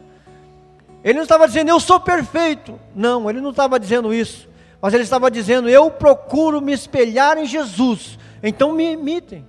ele 1.03 1.15
não 1.15 1.25
estava 1.25 1.49
dizendo, 1.49 1.71
eu 1.71 1.81
sou 1.81 1.99
perfeito. 1.99 2.79
Não, 2.95 3.29
ele 3.29 3.41
não 3.41 3.51
estava 3.51 3.81
dizendo 3.81 4.15
isso. 4.15 4.49
Mas 4.81 4.95
ele 4.95 5.03
estava 5.03 5.31
dizendo, 5.31 5.69
eu 5.69 5.91
procuro 5.91 6.61
me 6.61 6.73
espelhar 6.73 7.37
em 7.37 7.47
Jesus. 7.47 8.19
Então 8.43 8.73
me 8.73 8.93
imitem. 8.93 9.47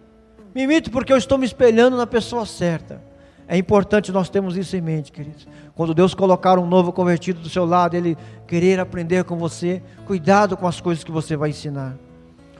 Me 0.53 0.63
imitem 0.63 0.91
porque 0.91 1.13
eu 1.13 1.17
estou 1.17 1.37
me 1.37 1.45
espelhando 1.45 1.95
na 1.95 2.05
pessoa 2.05 2.45
certa. 2.45 3.01
É 3.47 3.57
importante 3.57 4.11
nós 4.11 4.29
termos 4.29 4.55
isso 4.55 4.75
em 4.77 4.81
mente, 4.81 5.11
queridos. 5.11 5.47
Quando 5.75 5.93
Deus 5.93 6.13
colocar 6.13 6.57
um 6.57 6.65
novo 6.65 6.93
convertido 6.93 7.41
do 7.41 7.49
seu 7.49 7.65
lado, 7.65 7.95
ele 7.95 8.17
querer 8.47 8.79
aprender 8.79 9.23
com 9.23 9.37
você, 9.37 9.81
cuidado 10.05 10.55
com 10.55 10.67
as 10.67 10.79
coisas 10.79 11.03
que 11.03 11.11
você 11.11 11.35
vai 11.35 11.49
ensinar. 11.49 11.97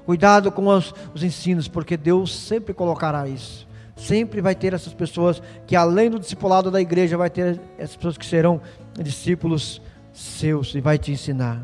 Cuidado 0.05 0.51
com 0.51 0.67
os, 0.67 0.93
os 1.13 1.23
ensinos, 1.23 1.67
porque 1.67 1.95
Deus 1.95 2.37
sempre 2.37 2.73
colocará 2.73 3.27
isso. 3.27 3.67
Sempre 3.95 4.41
vai 4.41 4.55
ter 4.55 4.73
essas 4.73 4.93
pessoas 4.93 5.41
que, 5.67 5.75
além 5.75 6.09
do 6.09 6.19
discipulado 6.19 6.71
da 6.71 6.81
igreja, 6.81 7.15
vai 7.15 7.29
ter 7.29 7.59
essas 7.77 7.95
pessoas 7.95 8.17
que 8.17 8.25
serão 8.25 8.59
discípulos 9.01 9.81
seus 10.11 10.73
e 10.73 10.81
vai 10.81 10.97
te 10.97 11.11
ensinar. 11.11 11.63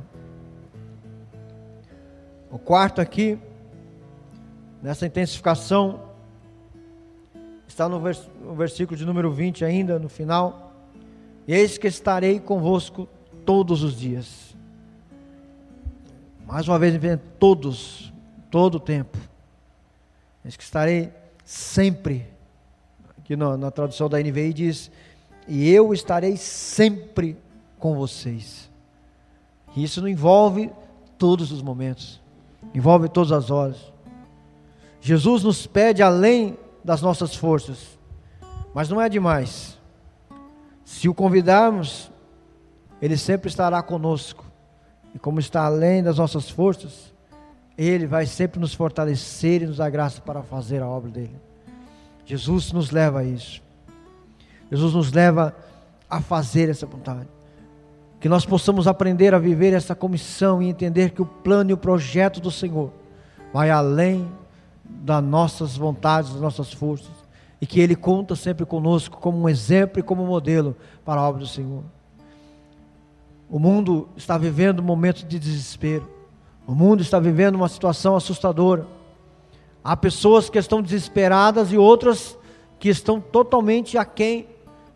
O 2.49 2.57
quarto 2.57 3.01
aqui, 3.01 3.37
nessa 4.81 5.05
intensificação, 5.05 6.01
está 7.67 7.89
no, 7.89 7.99
vers 7.99 8.29
no 8.41 8.55
versículo 8.55 8.97
de 8.97 9.05
número 9.05 9.31
20 9.31 9.65
ainda, 9.65 9.99
no 9.99 10.07
final. 10.07 10.73
Eis 11.47 11.77
que 11.77 11.87
estarei 11.87 12.39
convosco 12.39 13.07
todos 13.45 13.83
os 13.83 13.97
dias. 13.97 14.55
Mais 16.45 16.67
uma 16.67 16.79
vez, 16.79 16.97
todos, 17.39 18.11
todo 18.49 18.75
o 18.75 18.79
tempo. 18.79 19.17
Eis 20.43 20.55
que 20.55 20.63
estarei 20.63 21.11
sempre. 21.43 22.25
Aqui 23.17 23.35
na, 23.35 23.57
na 23.57 23.71
tradução 23.71 24.07
da 24.07 24.19
NVI 24.19 24.53
diz: 24.53 24.91
E 25.47 25.69
eu 25.69 25.93
estarei 25.93 26.37
sempre 26.37 27.37
com 27.77 27.95
vocês. 27.95 28.69
E 29.75 29.83
isso 29.83 30.01
não 30.01 30.07
envolve 30.07 30.71
todos 31.17 31.51
os 31.51 31.61
momentos, 31.61 32.21
envolve 32.73 33.09
todas 33.09 33.31
as 33.31 33.49
horas. 33.49 33.77
Jesus 35.01 35.43
nos 35.43 35.65
pede 35.67 36.01
além 36.01 36.57
das 36.83 37.01
nossas 37.01 37.35
forças. 37.35 37.97
Mas 38.73 38.89
não 38.89 39.01
é 39.01 39.09
demais. 39.09 39.77
Se 40.85 41.09
o 41.09 41.13
convidarmos, 41.13 42.11
ele 43.01 43.17
sempre 43.17 43.49
estará 43.49 43.81
conosco. 43.81 44.45
E 45.13 45.19
como 45.19 45.39
está 45.39 45.65
além 45.65 46.03
das 46.03 46.17
nossas 46.17 46.49
forças, 46.49 47.13
ele 47.77 48.05
vai 48.05 48.25
sempre 48.25 48.59
nos 48.59 48.73
fortalecer 48.73 49.61
e 49.61 49.65
nos 49.65 49.77
dar 49.77 49.89
graça 49.89 50.21
para 50.21 50.43
fazer 50.43 50.81
a 50.81 50.87
obra 50.87 51.09
dele. 51.09 51.35
Jesus 52.25 52.71
nos 52.71 52.91
leva 52.91 53.19
a 53.19 53.23
isso. 53.23 53.61
Jesus 54.69 54.93
nos 54.93 55.11
leva 55.11 55.55
a 56.09 56.21
fazer 56.21 56.69
essa 56.69 56.85
vontade. 56.85 57.27
Que 58.27 58.29
nós 58.29 58.45
possamos 58.45 58.87
aprender 58.87 59.33
a 59.33 59.39
viver 59.39 59.71
essa 59.71 59.95
comissão 59.95 60.61
e 60.61 60.67
entender 60.67 61.11
que 61.11 61.21
o 61.21 61.25
plano 61.25 61.69
e 61.69 61.73
o 61.73 61.77
projeto 61.77 62.41
do 62.41 62.51
Senhor 62.51 62.91
vai 63.53 63.69
além 63.69 64.29
das 64.83 65.23
nossas 65.23 65.77
vontades, 65.77 66.33
das 66.33 66.41
nossas 66.41 66.73
forças, 66.73 67.13
e 67.61 67.65
que 67.65 67.79
Ele 67.79 67.95
conta 67.95 68.35
sempre 68.35 68.65
conosco 68.65 69.17
como 69.17 69.39
um 69.39 69.47
exemplo 69.47 70.01
e 70.01 70.03
como 70.03 70.23
um 70.23 70.27
modelo 70.27 70.75
para 71.05 71.21
a 71.21 71.23
obra 71.23 71.39
do 71.39 71.47
Senhor. 71.47 71.85
O 73.49 73.59
mundo 73.59 74.09
está 74.17 74.37
vivendo 74.37 74.81
um 74.81 74.83
momento 74.83 75.25
de 75.25 75.39
desespero, 75.39 76.05
o 76.67 76.75
mundo 76.75 77.01
está 77.01 77.21
vivendo 77.21 77.55
uma 77.55 77.69
situação 77.69 78.13
assustadora. 78.13 78.85
Há 79.81 79.95
pessoas 79.95 80.49
que 80.49 80.59
estão 80.59 80.81
desesperadas 80.81 81.71
e 81.71 81.77
outras 81.77 82.37
que 82.77 82.89
estão 82.89 83.21
totalmente 83.21 83.97
aquém 83.97 84.49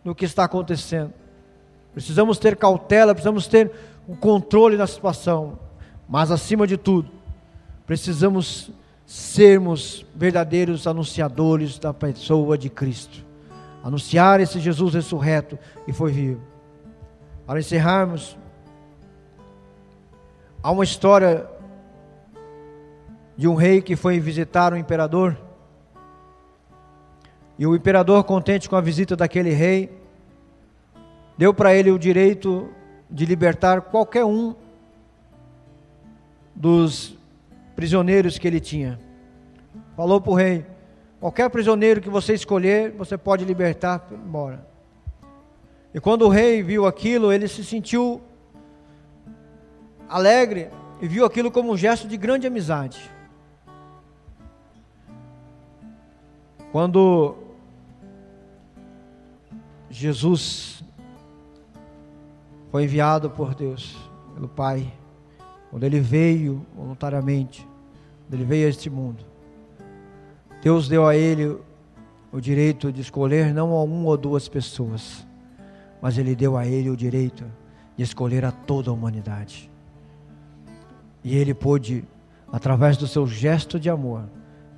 do 0.04 0.14
que 0.14 0.26
está 0.26 0.44
acontecendo. 0.44 1.21
Precisamos 1.92 2.38
ter 2.38 2.56
cautela, 2.56 3.14
precisamos 3.14 3.46
ter 3.46 3.70
o 4.08 4.12
um 4.12 4.16
controle 4.16 4.76
da 4.76 4.86
situação, 4.86 5.58
mas 6.08 6.30
acima 6.30 6.66
de 6.66 6.76
tudo, 6.76 7.10
precisamos 7.86 8.70
sermos 9.06 10.06
verdadeiros 10.14 10.86
anunciadores 10.86 11.78
da 11.78 11.92
pessoa 11.92 12.56
de 12.56 12.70
Cristo. 12.70 13.24
Anunciar 13.84 14.40
esse 14.40 14.58
Jesus 14.60 14.94
ressurreto 14.94 15.58
e 15.86 15.92
foi 15.92 16.12
vivo. 16.12 16.40
Para 17.46 17.60
encerrarmos, 17.60 18.36
há 20.62 20.70
uma 20.70 20.84
história 20.84 21.46
de 23.36 23.48
um 23.48 23.54
rei 23.54 23.82
que 23.82 23.96
foi 23.96 24.20
visitar 24.20 24.72
o 24.72 24.76
imperador. 24.76 25.36
E 27.58 27.66
o 27.66 27.74
imperador, 27.74 28.24
contente 28.24 28.68
com 28.68 28.76
a 28.76 28.80
visita 28.80 29.14
daquele 29.16 29.50
rei, 29.50 30.01
deu 31.36 31.52
para 31.52 31.74
ele 31.74 31.90
o 31.90 31.98
direito 31.98 32.68
de 33.10 33.26
libertar 33.26 33.80
qualquer 33.82 34.24
um 34.24 34.54
dos 36.54 37.16
prisioneiros 37.74 38.38
que 38.38 38.46
ele 38.46 38.60
tinha. 38.60 38.98
Falou 39.96 40.20
para 40.20 40.32
o 40.32 40.34
rei: 40.34 40.66
qualquer 41.20 41.48
prisioneiro 41.50 42.00
que 42.00 42.08
você 42.08 42.34
escolher, 42.34 42.92
você 42.92 43.16
pode 43.18 43.44
libertar 43.44 44.06
embora. 44.10 44.66
E 45.94 46.00
quando 46.00 46.22
o 46.22 46.28
rei 46.28 46.62
viu 46.62 46.86
aquilo, 46.86 47.32
ele 47.32 47.46
se 47.46 47.64
sentiu 47.64 48.20
alegre 50.08 50.70
e 51.00 51.08
viu 51.08 51.24
aquilo 51.24 51.50
como 51.50 51.72
um 51.72 51.76
gesto 51.76 52.06
de 52.06 52.16
grande 52.16 52.46
amizade. 52.46 53.10
Quando 56.70 57.36
Jesus 59.90 60.82
foi 62.72 62.84
enviado 62.84 63.28
por 63.28 63.54
Deus, 63.54 63.94
pelo 64.32 64.48
Pai, 64.48 64.90
quando 65.70 65.84
ele 65.84 66.00
veio 66.00 66.66
voluntariamente, 66.74 67.68
quando 68.24 68.32
ele 68.32 68.44
veio 68.46 68.66
a 68.66 68.70
este 68.70 68.88
mundo, 68.88 69.22
Deus 70.62 70.88
deu 70.88 71.06
a 71.06 71.14
ele 71.14 71.58
o 72.32 72.40
direito 72.40 72.90
de 72.90 73.02
escolher 73.02 73.52
não 73.52 73.72
a 73.72 73.82
uma 73.82 74.08
ou 74.08 74.16
duas 74.16 74.48
pessoas, 74.48 75.26
mas 76.00 76.16
ele 76.16 76.34
deu 76.34 76.56
a 76.56 76.66
ele 76.66 76.88
o 76.88 76.96
direito 76.96 77.44
de 77.94 78.02
escolher 78.02 78.42
a 78.42 78.50
toda 78.50 78.88
a 78.88 78.94
humanidade. 78.94 79.70
E 81.22 81.36
ele 81.36 81.52
pôde, 81.52 82.02
através 82.50 82.96
do 82.96 83.06
seu 83.06 83.26
gesto 83.26 83.78
de 83.78 83.90
amor, 83.90 84.24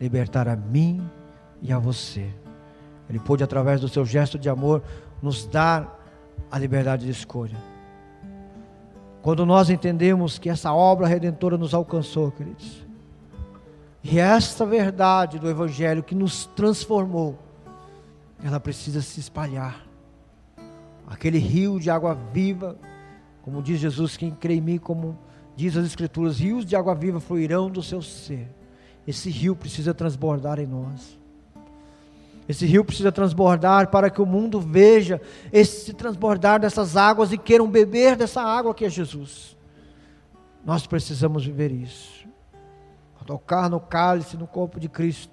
libertar 0.00 0.48
a 0.48 0.56
mim 0.56 1.08
e 1.62 1.72
a 1.72 1.78
você. 1.78 2.28
Ele 3.08 3.20
pôde, 3.20 3.44
através 3.44 3.80
do 3.80 3.88
seu 3.88 4.04
gesto 4.04 4.36
de 4.36 4.48
amor, 4.48 4.82
nos 5.22 5.46
dar 5.46 5.96
a 6.50 6.58
liberdade 6.58 7.04
de 7.04 7.12
escolha. 7.12 7.73
Quando 9.24 9.46
nós 9.46 9.70
entendemos 9.70 10.38
que 10.38 10.50
essa 10.50 10.74
obra 10.74 11.06
redentora 11.06 11.56
nos 11.56 11.72
alcançou, 11.72 12.30
queridos, 12.30 12.84
e 14.02 14.18
esta 14.18 14.66
verdade 14.66 15.38
do 15.38 15.48
Evangelho 15.48 16.02
que 16.02 16.14
nos 16.14 16.44
transformou, 16.44 17.38
ela 18.44 18.60
precisa 18.60 19.00
se 19.00 19.20
espalhar. 19.20 19.82
Aquele 21.06 21.38
rio 21.38 21.80
de 21.80 21.88
água 21.88 22.14
viva, 22.34 22.76
como 23.40 23.62
diz 23.62 23.80
Jesus, 23.80 24.14
quem 24.14 24.30
crê 24.30 24.56
em 24.56 24.60
mim, 24.60 24.76
como 24.76 25.18
diz 25.56 25.74
as 25.74 25.86
Escrituras, 25.86 26.38
rios 26.38 26.66
de 26.66 26.76
água 26.76 26.94
viva 26.94 27.18
fluirão 27.18 27.70
do 27.70 27.82
seu 27.82 28.02
ser. 28.02 28.46
Esse 29.06 29.30
rio 29.30 29.56
precisa 29.56 29.94
transbordar 29.94 30.60
em 30.60 30.66
nós. 30.66 31.18
Esse 32.48 32.66
rio 32.66 32.84
precisa 32.84 33.10
transbordar 33.10 33.88
para 33.88 34.10
que 34.10 34.20
o 34.20 34.26
mundo 34.26 34.60
veja 34.60 35.20
esse 35.50 35.94
transbordar 35.94 36.60
dessas 36.60 36.96
águas 36.96 37.32
e 37.32 37.38
queiram 37.38 37.68
beber 37.68 38.16
dessa 38.16 38.42
água 38.42 38.74
que 38.74 38.84
é 38.84 38.90
Jesus. 38.90 39.56
Nós 40.64 40.86
precisamos 40.86 41.44
viver 41.44 41.72
isso. 41.72 42.24
Tocar 43.26 43.70
no 43.70 43.80
cálice, 43.80 44.36
no 44.36 44.46
corpo 44.46 44.78
de 44.78 44.86
Cristo. 44.86 45.32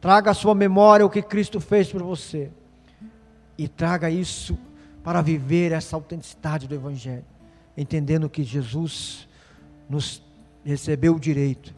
Traga 0.00 0.30
à 0.30 0.34
sua 0.34 0.54
memória 0.54 1.04
o 1.04 1.10
que 1.10 1.20
Cristo 1.20 1.60
fez 1.60 1.92
por 1.92 2.02
você. 2.02 2.50
E 3.58 3.68
traga 3.68 4.08
isso 4.08 4.58
para 5.04 5.20
viver 5.20 5.72
essa 5.72 5.94
autenticidade 5.94 6.66
do 6.66 6.74
Evangelho. 6.74 7.26
Entendendo 7.76 8.30
que 8.30 8.42
Jesus 8.42 9.28
nos 9.90 10.22
recebeu 10.64 11.14
o 11.14 11.20
direito 11.20 11.74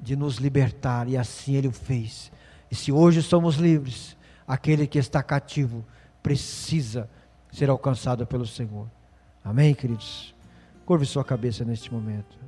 de 0.00 0.16
nos 0.16 0.36
libertar 0.36 1.06
e 1.06 1.18
assim 1.18 1.54
Ele 1.54 1.68
o 1.68 1.72
fez 1.72 2.32
e 2.72 2.74
se 2.74 2.90
hoje 2.90 3.20
somos 3.20 3.56
livres, 3.56 4.16
aquele 4.48 4.86
que 4.86 4.98
está 4.98 5.22
cativo 5.22 5.84
precisa 6.22 7.06
ser 7.52 7.68
alcançado 7.68 8.26
pelo 8.26 8.46
Senhor. 8.46 8.90
Amém, 9.44 9.74
queridos? 9.74 10.34
Curve 10.86 11.04
sua 11.04 11.22
cabeça 11.22 11.66
neste 11.66 11.92
momento. 11.92 12.38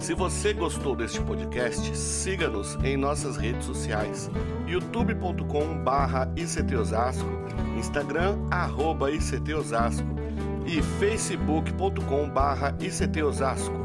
Se 0.00 0.14
você 0.14 0.52
gostou 0.52 0.96
deste 0.96 1.20
podcast, 1.20 1.96
siga-nos 1.96 2.74
em 2.82 2.96
nossas 2.96 3.36
redes 3.36 3.64
sociais: 3.64 4.28
youtube.com 4.66 5.84
barra 5.84 6.28
ICTosasco, 6.34 7.30
Instagram 7.78 8.36
arroba 8.50 9.12
ICTosasco 9.12 10.08
e 10.66 10.82
facebook.com 10.98 12.28
barra 12.30 12.76
ICTosasco. 12.80 13.83